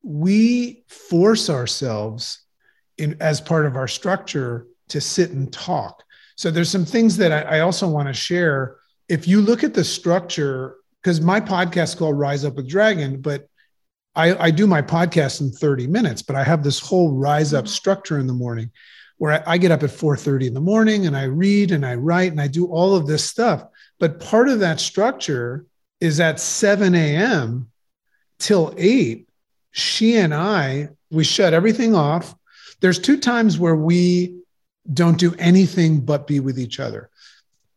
[0.04, 2.44] We force ourselves
[2.98, 6.04] in as part of our structure to sit and talk.
[6.36, 8.78] So there's some things that I, I also want to share.
[9.10, 13.22] If you look at the structure, because my podcast is called Rise Up with Dragon,
[13.22, 13.48] but
[14.16, 17.66] I, I, do my podcast in 30 minutes, but I have this whole rise up
[17.66, 17.72] mm-hmm.
[17.72, 18.72] structure in the morning
[19.18, 22.32] where I, get up at 4:30 in the morning and I read and I write
[22.32, 23.66] and I do all of this stuff.
[24.00, 25.66] But part of that structure
[26.02, 27.70] is at 7 a.m.
[28.40, 29.28] till 8.
[29.72, 32.36] She and I, we shut everything off.
[32.82, 34.38] There's two times where we
[34.92, 37.10] don't do anything but be with each other.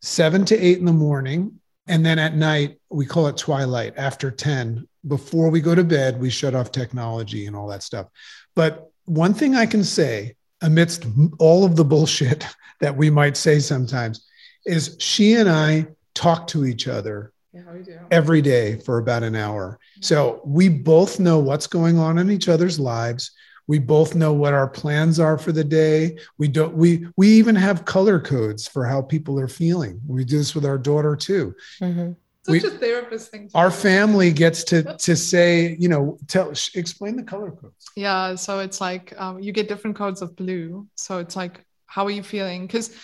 [0.02, 1.60] Seven to eight in the morning.
[1.86, 4.86] And then at night, we call it twilight after 10.
[5.06, 8.08] Before we go to bed, we shut off technology and all that stuff.
[8.54, 11.06] But one thing I can say amidst
[11.38, 12.44] all of the bullshit
[12.80, 14.26] that we might say sometimes,
[14.66, 17.62] is she and I talk to each other Yeah,
[18.10, 19.78] every day for about an hour.
[20.00, 23.32] So we both know what's going on in each other's lives.
[23.66, 26.18] We both know what our plans are for the day.
[26.38, 30.00] We don't we we even have color codes for how people are feeling.
[30.06, 31.54] We do this with our daughter too.
[31.80, 32.16] Mhm.
[32.48, 33.50] Such we- a therapist thing.
[33.54, 33.76] Our do.
[33.76, 37.86] family gets to to say, you know, tell sh- explain the color codes.
[37.96, 40.86] Yeah, so it's like um, you get different codes of blue.
[40.94, 42.66] So it's like, how are you feeling?
[42.66, 42.96] Because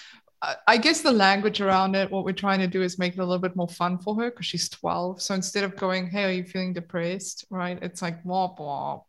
[0.42, 3.20] I, I guess the language around it, what we're trying to do is make it
[3.20, 5.22] a little bit more fun for her because she's 12.
[5.22, 7.46] So instead of going, hey, are you feeling depressed?
[7.50, 7.78] Right?
[7.82, 9.02] It's like, womp womp.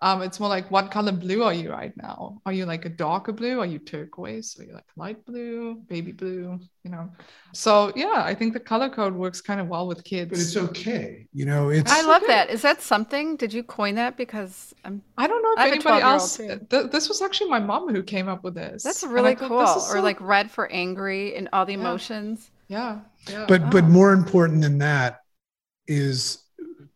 [0.00, 2.42] Um, it's more like, what color blue are you right now?
[2.44, 3.60] Are you like a darker blue?
[3.60, 4.54] Are you turquoise?
[4.60, 6.60] Are you like light blue, baby blue?
[6.84, 7.10] You know?
[7.54, 10.28] So yeah, I think the color code works kind of well with kids.
[10.30, 11.26] But it's okay.
[11.32, 12.32] You know, it's I love okay.
[12.32, 12.50] that.
[12.50, 13.36] Is that something?
[13.36, 14.18] Did you coin that?
[14.18, 16.36] Because I'm, I don't know if I have a anybody else.
[16.36, 18.82] Th- this was actually my mom who came up with this.
[18.82, 19.60] that's really cool.
[19.60, 21.78] this Or so- like red for angry and all the Yeah.
[21.80, 22.50] emotions.
[22.68, 23.46] yeah, yeah.
[23.48, 23.88] but but Oh.
[23.88, 25.20] more important than that
[25.86, 26.42] is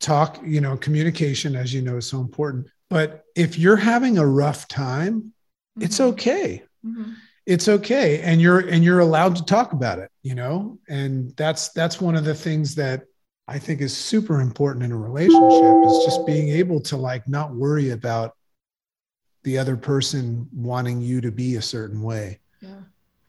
[0.01, 4.27] talk you know communication as you know is so important but if you're having a
[4.27, 5.33] rough time
[5.81, 6.05] it's Mhm.
[6.13, 7.15] okay Mhm.
[7.47, 11.71] it's okay and you're and you're allowed to talk about it you know and that's
[11.71, 13.05] that's one of the things that
[13.49, 17.55] i think is super important in a relationship is just being able to like not
[17.55, 18.37] worry about
[19.45, 22.81] the other person wanting you to be a certain way Yeah.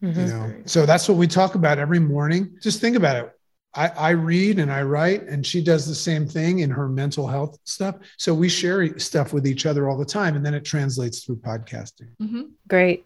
[0.03, 0.17] Mhm.
[0.17, 3.31] you know so that's what we talk about every morning just think about it
[3.73, 7.25] I, I read and i write and she does the same thing in her mental
[7.27, 10.65] health stuff so we share stuff with each other all the time and then it
[10.65, 12.49] translates through podcasting Mhm.
[12.67, 13.05] Great.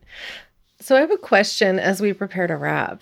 [0.80, 3.02] So I have a question as we prepare to wrap.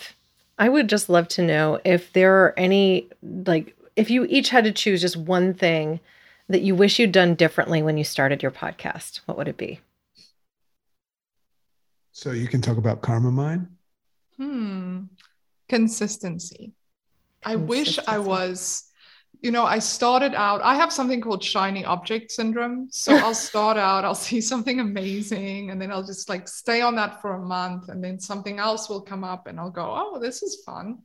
[0.59, 4.64] I would just love to know if there are any, like, if you each had
[4.66, 5.99] to choose just one thing
[6.49, 9.80] that you wish you'd done differently when you started your podcast, what would it be?
[12.11, 13.68] so you can talk about Calmer Mind
[14.38, 15.05] Hmm.
[15.68, 16.74] Consistency.
[17.46, 18.84] I wish I was,
[19.41, 22.88] you know, I started out, I have something called shiny object syndrome.
[22.91, 26.96] So I'll start out, I'll see something amazing, and then I'll just like stay on
[26.96, 30.20] that for a month, and then something else will come up, and I'll go, oh,
[30.20, 31.00] this is fun.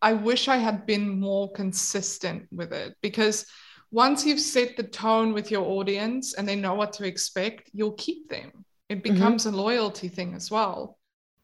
[0.00, 3.46] I wish I had been more consistent with it because
[3.92, 7.92] once you've set the tone with your audience and they know what to expect, you'll
[7.92, 8.64] keep them.
[8.88, 10.98] It becomes a loyalty thing as well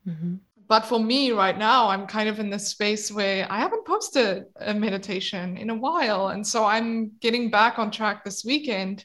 [0.04, 0.40] Mhm.
[0.68, 4.44] But for me right now i'm kind of in this space where i haven't posted
[4.60, 6.28] a meditation in a while.
[6.28, 9.04] And so i'm getting back on track this weekend.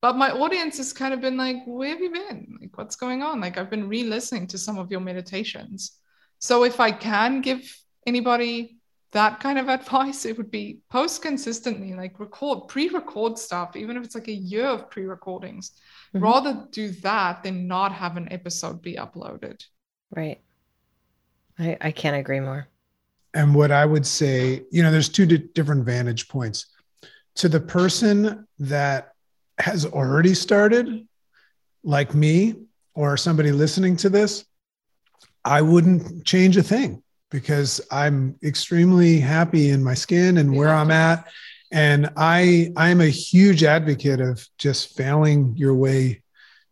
[0.00, 2.58] But my audience has kind of been like where have you been?
[2.60, 3.40] Like what's going on?
[3.40, 5.98] Like i've been re-listening to some of your meditations.
[6.38, 7.62] So if i can give
[8.06, 8.78] anybody
[9.12, 14.02] that kind of advice it would be post consistently like record pre-record stuff even if
[14.04, 15.72] it's like a year of pre-recordings.
[16.14, 16.22] Mhm.
[16.22, 19.58] rather do that than not have an episode be uploaded.
[20.10, 20.40] Right.
[21.62, 22.66] I, I can't agree more.
[23.34, 26.66] and what i would say you know there's two di- different vantage points
[27.36, 29.12] to the person that
[29.58, 31.06] has already started
[31.82, 32.54] like me
[32.94, 34.44] or somebody listening to this
[35.44, 40.90] i wouldn't change a thing because i'm extremely happy in my skin and where i'm
[40.90, 41.26] at
[41.70, 46.22] and i i'm a huge advocate of just failing your way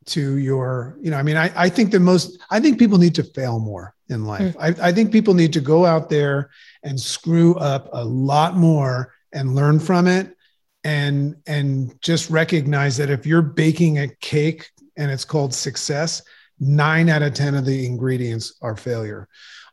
[0.07, 3.15] to your you know i mean i, I think the most i think people need
[3.17, 4.55] to fail more in life.
[4.57, 4.81] Mm.
[4.83, 6.51] I, I think people need to go out there
[6.83, 10.37] and screw up a lot more and learn from it
[10.83, 16.23] and and just recognize that if you're baking a cake and it's called success
[16.59, 19.29] nine out of ten of the ingredients are failure.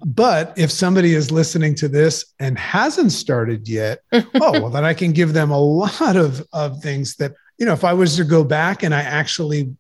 [0.05, 4.93] But if somebody is listening to this and hasn't started yet oh well then i
[4.93, 8.24] can give them a lot of of things that you know if i was to
[8.24, 9.76] go back and i actually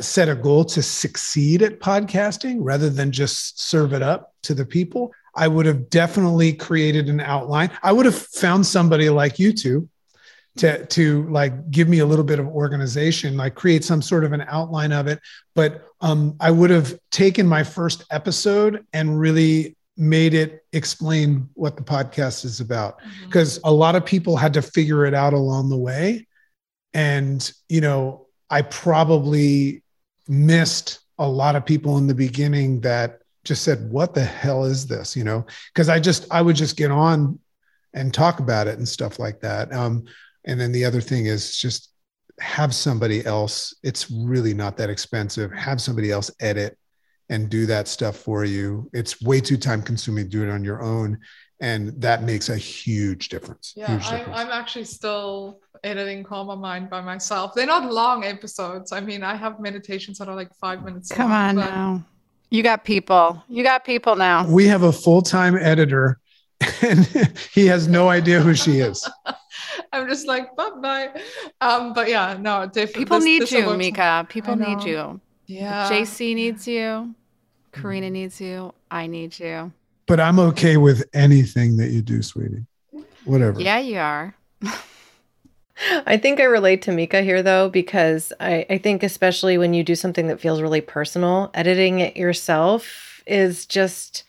[0.00, 4.66] set a goal to succeed at podcasting rather than just serve it up to the
[4.66, 7.70] people i would have definitely created an outline.
[7.82, 9.88] I would have found somebody like you two
[10.56, 14.32] to to like give me a little bit of organization like create some sort of
[14.32, 15.20] an outline of it.
[15.54, 21.76] But um i would have taken my first episode and really made it explain what
[21.76, 22.98] the podcast is about.
[23.26, 26.26] Because a lot of people had to figure it out along the way
[26.94, 29.82] and you know i probably
[30.28, 34.86] missed a lot of people in the beginning that just said what the hell is
[34.86, 35.16] this?
[35.16, 37.38] You know because i just i would just get on
[37.94, 39.72] and talk about it and stuff like that.
[39.72, 40.04] Um
[40.44, 41.90] and then the other thing is just
[42.40, 45.52] have somebody else it's really not that expensive.
[45.52, 46.78] Have somebody else edit
[47.28, 48.90] and do that stuff for you.
[48.92, 51.18] It's way too time consuming to do it on your own
[51.62, 54.38] and that makes a huge difference Yeah, huge I, difference.
[54.40, 57.54] I'm actually still editing Calmer Mind by myself.
[57.54, 58.92] They're not long episodes.
[58.92, 61.08] I mean, I have meditations that are like five minutes.
[61.10, 62.04] Come long, on but- now.
[62.50, 63.42] You got people.
[63.48, 64.46] You got people now.
[64.46, 66.18] we have a full-time editor
[66.82, 67.06] and
[67.54, 69.08] he has no idea who she is.
[69.92, 71.08] I'm just like, bye bye.
[71.62, 72.92] Um, but yeah, no, definitely.
[73.04, 73.78] People this- need this you, works.
[73.78, 74.28] Mieke.
[74.28, 75.20] People need you.
[75.46, 75.88] Yeah.
[75.90, 77.14] JC needs you.
[77.72, 78.12] Karina Mm-hmm.
[78.12, 78.74] needs you.
[78.90, 79.72] I need you.
[80.12, 82.66] But I'm okay with anything that you do, sweetie.
[83.24, 83.62] Whatever.
[83.62, 84.34] Yeah, you are.
[86.06, 89.82] I think I relate to Mieke here though, because I, I think especially when you
[89.82, 94.24] do something that feels really personal, editing it yourself is just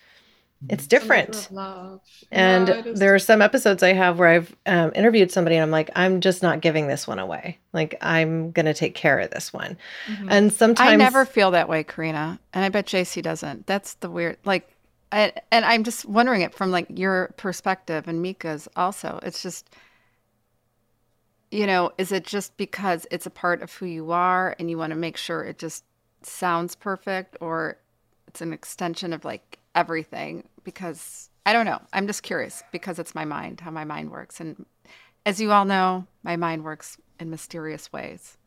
[0.69, 1.51] it's It's a labor different.
[1.51, 1.99] love.
[2.31, 5.71] And Yeah, there are some episodes I have where I've um, interviewed somebody and I'm
[5.71, 7.57] like, I'm just not giving this one away.
[7.73, 9.75] Like I'm gonna take care of this one.
[10.07, 10.27] Mhm.
[10.29, 13.67] And sometimes I never feel that way, Karina, and I bet JC doesn't.
[13.67, 14.69] That's the weird, like,
[15.14, 19.20] I, and I'm just wondering it from like your perspective and Mieke's also.
[19.22, 19.70] It's just,
[21.51, 24.78] you know, is it just because it's a part of who you are and you
[24.78, 25.84] want to make sure it just
[26.24, 27.78] sounds perfect, or
[28.28, 30.47] it's an extension of like everything?
[30.64, 31.80] Because I don't know.
[31.93, 34.66] I'm just curious because it's my mind, how my mind works, and
[35.28, 38.38] as you all know, my mind works in mysterious ways.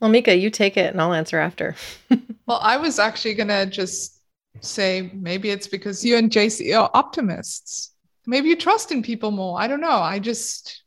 [0.00, 1.74] Well, Mieke, you take it and I'll answer after.
[2.46, 4.15] Well, I was actually gonna just
[4.60, 7.92] say maybe it's because you and JC are optimists.
[8.26, 9.60] Maybe you trust in people more.
[9.60, 10.00] I don't know.
[10.00, 10.82] I just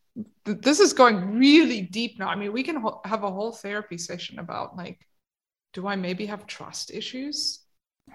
[0.46, 2.28] th- this is going really deep now.
[2.28, 5.00] I mean, we can ho- have a whole therapy session about like,
[5.74, 7.60] do I maybe have trust issues?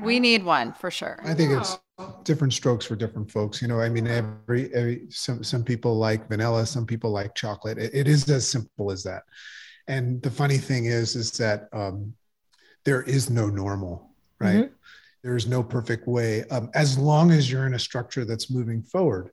[0.02, 1.20] We need one for sure.
[1.24, 1.78] I think it's
[2.24, 3.62] different strokes for different folks.
[3.62, 7.78] You know, I mean, every, every some some people like vanilla, some people like chocolate.
[7.78, 9.22] It, it is as simple as that.
[9.86, 12.14] And the funny thing is, is that um,
[12.84, 14.70] there is no normal, right?
[15.24, 16.44] There's no perfect way.
[16.50, 19.30] Um, as long as you're in a structure that's moving forward,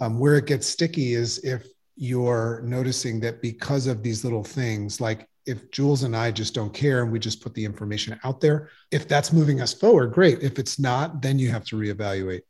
[0.00, 1.66] um, where it gets sticky is if
[1.96, 6.72] you're noticing that because of these little things, like if Jules and I just don't
[6.72, 10.42] care and we just put the information out there, if that's moving us forward, great.
[10.42, 12.40] If it's not, then you have to reevaluate.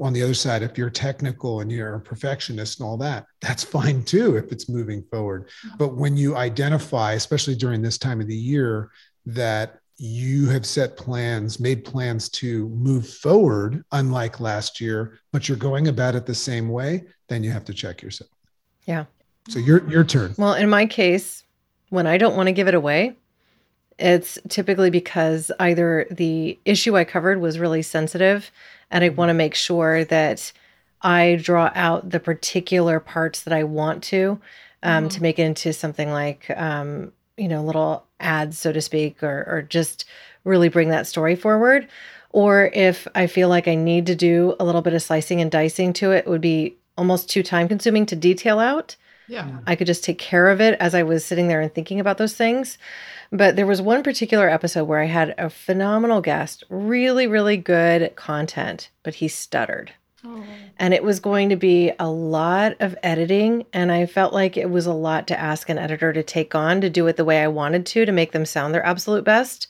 [0.00, 3.64] On the other side, if you're technical and you're a perfectionist and all that, that's
[3.76, 5.50] fine too if it's moving forward.
[5.76, 8.90] But when you identify, especially during this time of the year,
[9.26, 15.58] that you have set plans, made plans to move forward, unlike last year, but you're
[15.58, 18.30] going about it the same way, then you have to check yourself.
[18.86, 19.06] Yeah.
[19.48, 20.34] So your your turn.
[20.38, 21.42] Well, in my case,
[21.88, 23.16] when I don't want to give it away,
[23.98, 28.50] it's typically because either the issue I covered was really sensitive
[28.90, 30.52] and I want to make sure that
[31.02, 34.40] I draw out the particular parts that I want to
[34.82, 39.22] um, to make it into something like, um, you know, little ads, so to speak,
[39.22, 40.04] or, or just
[40.44, 41.88] really bring that story forward.
[42.30, 45.50] Or if I feel like I need to do a little bit of slicing and
[45.50, 48.96] dicing to it, it would be almost too time consuming to detail out.
[49.28, 49.58] Yeah.
[49.66, 52.18] I could just take care of it as I was sitting there and thinking about
[52.18, 52.78] those things.
[53.30, 58.16] But there was one particular episode where I had a phenomenal guest, really, really good
[58.16, 59.92] content, but he stuttered.
[60.24, 60.44] Oh.
[60.78, 63.66] And it was going to be a lot of editing.
[63.72, 66.80] And I felt like it was a lot to ask an editor to take on
[66.80, 69.68] to do it the way I wanted to, to make them sound their absolute best.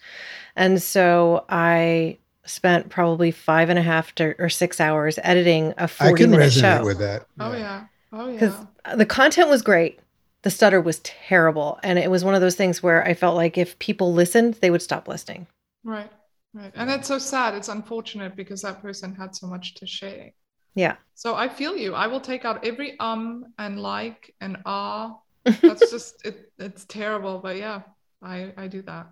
[0.56, 5.86] And so I spent probably five and a half to, or six hours editing a
[5.86, 7.26] 40 I can minute resonate show with that.
[7.38, 7.84] Oh yeah.
[8.12, 8.32] Oh yeah.
[8.32, 8.54] because
[8.86, 10.00] uh, the content was great.
[10.42, 11.78] The stutter was terrible.
[11.82, 14.70] And it was one of those things where I felt like if people listened, they
[14.70, 15.46] would stop listening.
[15.84, 16.10] Right.
[16.58, 16.72] Right.
[16.74, 17.54] And it's so sad.
[17.54, 20.32] It's unfortunate because that person had so much to share.
[20.74, 20.96] Yeah.
[21.14, 21.94] So I feel you.
[21.94, 25.18] I will take out every um and like and ah.
[25.44, 26.52] That's just it.
[26.58, 27.82] It's terrible, but yeah,
[28.20, 29.06] I I do that.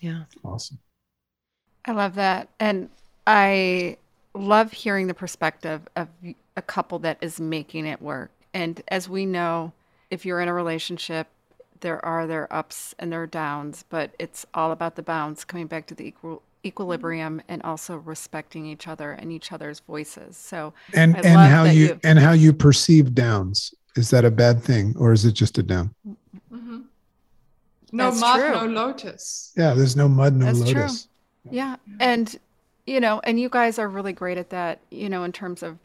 [0.00, 0.22] Yeah.
[0.44, 0.78] Awesome.
[1.84, 2.48] I love that.
[2.60, 2.88] And
[3.26, 3.96] I
[4.32, 6.06] love hearing the perspective of
[6.56, 8.30] a couple that is making it work.
[8.54, 9.72] And as we know,
[10.08, 11.26] if you're in a relationship,
[11.80, 15.86] there are their ups and their downs, but it's all about the balance, coming back
[15.86, 20.36] to the equal equilibrium and also respecting each other and each other's voices.
[20.36, 23.74] So And I and how you, you- and how you perceive downs.
[23.96, 25.94] Is that a bad thing or is it just a down?
[26.52, 26.84] Mhm.
[27.92, 28.50] No That's mud, true.
[28.52, 29.52] no lotus.
[29.56, 30.80] Yeah, there's no mud, no That's true.
[30.82, 31.08] lotus.
[31.50, 31.76] Yeah.
[31.98, 32.38] And,
[32.86, 35.78] you know, and you guys are really great at that, you know, in terms of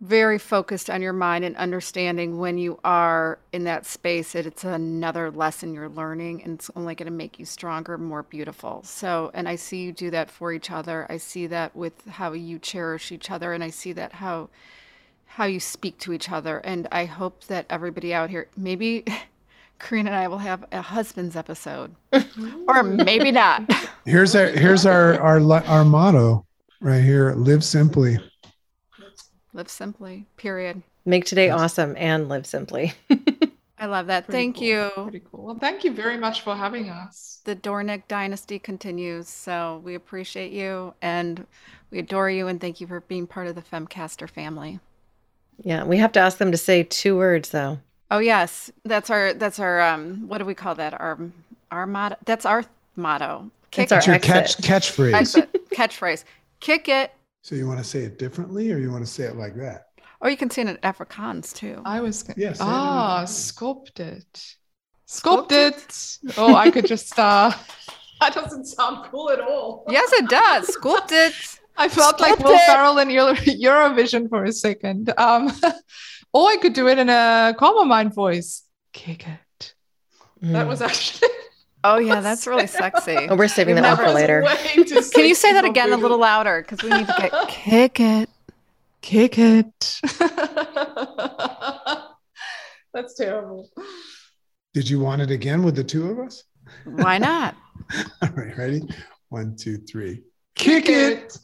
[0.00, 4.62] very focused on your mind and understanding when you are in that space, it, it's
[4.62, 8.82] another lesson you're learning and it's only going to make you stronger, more beautiful.
[8.84, 11.06] So, and I see you do that for each other.
[11.08, 14.50] I see that with how you cherish each other and I see that how
[15.32, 16.58] how you speak to each other.
[16.58, 19.04] And I hope that everybody out here, maybe
[19.78, 21.94] Karina and I will have a husband's episode,
[22.68, 23.62] or maybe not.
[24.04, 26.46] Here's our here's our our our motto
[26.80, 27.32] right here.
[27.34, 28.18] Live simply.
[29.58, 30.82] Live simply, period.
[31.04, 31.58] Make today Yes.
[31.60, 32.92] awesome and live simply.
[33.80, 34.26] I love that.
[34.26, 34.64] Pretty Thank cool.
[34.64, 34.90] you.
[35.02, 35.46] Pretty cool.
[35.46, 37.40] Well, thank you very much for having us.
[37.44, 41.44] The Doornick dynasty continues, so we appreciate you and
[41.90, 44.78] we adore you and thank you for being part of the Femcaster family.
[45.64, 47.80] Yeah, we have to ask them to say two words though.
[48.12, 50.94] Oh yes, that's our that's our um what do we call that?
[50.94, 51.18] Our
[51.72, 52.14] our motto.
[52.26, 52.62] That's our
[52.94, 53.50] motto.
[53.72, 54.56] Kick It's our your exit.
[54.62, 55.14] catch catchphrase.
[55.14, 56.22] exit catchphrase.
[56.60, 57.12] Kick it,
[57.48, 59.84] So you want to say it differently, or you want to say it like that?
[60.20, 61.80] or you can say it in Afrikaans too.
[61.86, 62.70] I was gonna, Yes, I know.
[62.74, 64.26] ah, sculpted.
[65.06, 65.74] Sculpted.
[66.36, 67.50] Oh, I could just uh
[68.20, 69.84] that doesn't sound cool at all.
[69.88, 70.76] Yes, it does.
[70.76, 71.34] Sculpt it.
[71.78, 75.10] I felt like Will Ferrell in Euro- Eurovision for a second.
[75.16, 75.50] Um
[76.34, 78.64] or I could do it in a calmer mind voice.
[78.92, 79.74] Kick it.
[80.42, 80.68] That Mm.
[80.68, 81.30] was actually
[81.84, 83.16] Oh yeah, that's really sexy.
[83.30, 84.44] Oh, we're saving that one for later.
[84.74, 86.62] Can you say that again a little louder?
[86.62, 88.28] Because we need to get kick it.
[89.00, 90.00] kick it?
[92.92, 93.70] That's terrible.
[94.74, 96.42] Did you want it again with the two of us?
[96.84, 97.54] Why not?
[98.22, 98.82] All right, ready?
[99.28, 100.22] One, two, three.
[100.56, 101.38] Kick it.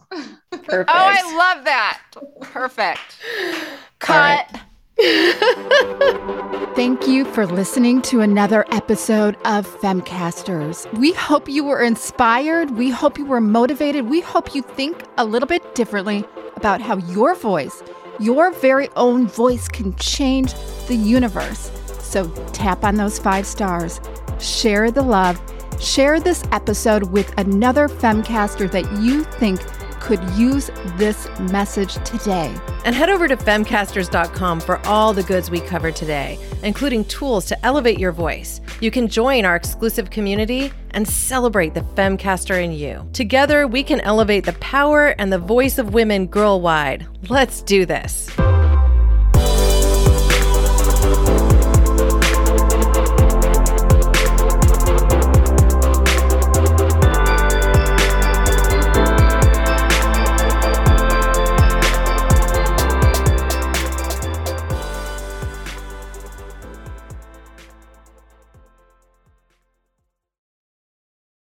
[0.50, 0.90] Perfect.
[0.90, 2.00] Oh, I love that.
[2.40, 3.16] Perfect.
[4.08, 4.46] All right.
[4.50, 4.60] Cut.
[6.74, 10.86] Thank you for listening to another episode of Femcasters.
[10.98, 12.70] We hope you were inspired.
[12.72, 14.08] We hope you were motivated.
[14.08, 16.24] We hope you think a little bit differently
[16.54, 17.82] about how your voice,
[18.20, 20.54] your very own voice, can change
[20.86, 21.72] the universe.
[21.98, 24.00] So tap on those five stars,
[24.38, 25.42] share the love,
[25.80, 29.60] share this episode with another Femcaster that you think
[30.04, 32.54] could use this message today.
[32.84, 37.66] And head over to femcasters.com for all the goods we covered today, including tools to
[37.66, 38.60] elevate your voice.
[38.80, 43.08] You can join our exclusive community and celebrate the Femcaster in you.
[43.14, 47.06] Together, we can elevate the power and the voice of women girl wide.
[47.30, 48.30] Let's do this.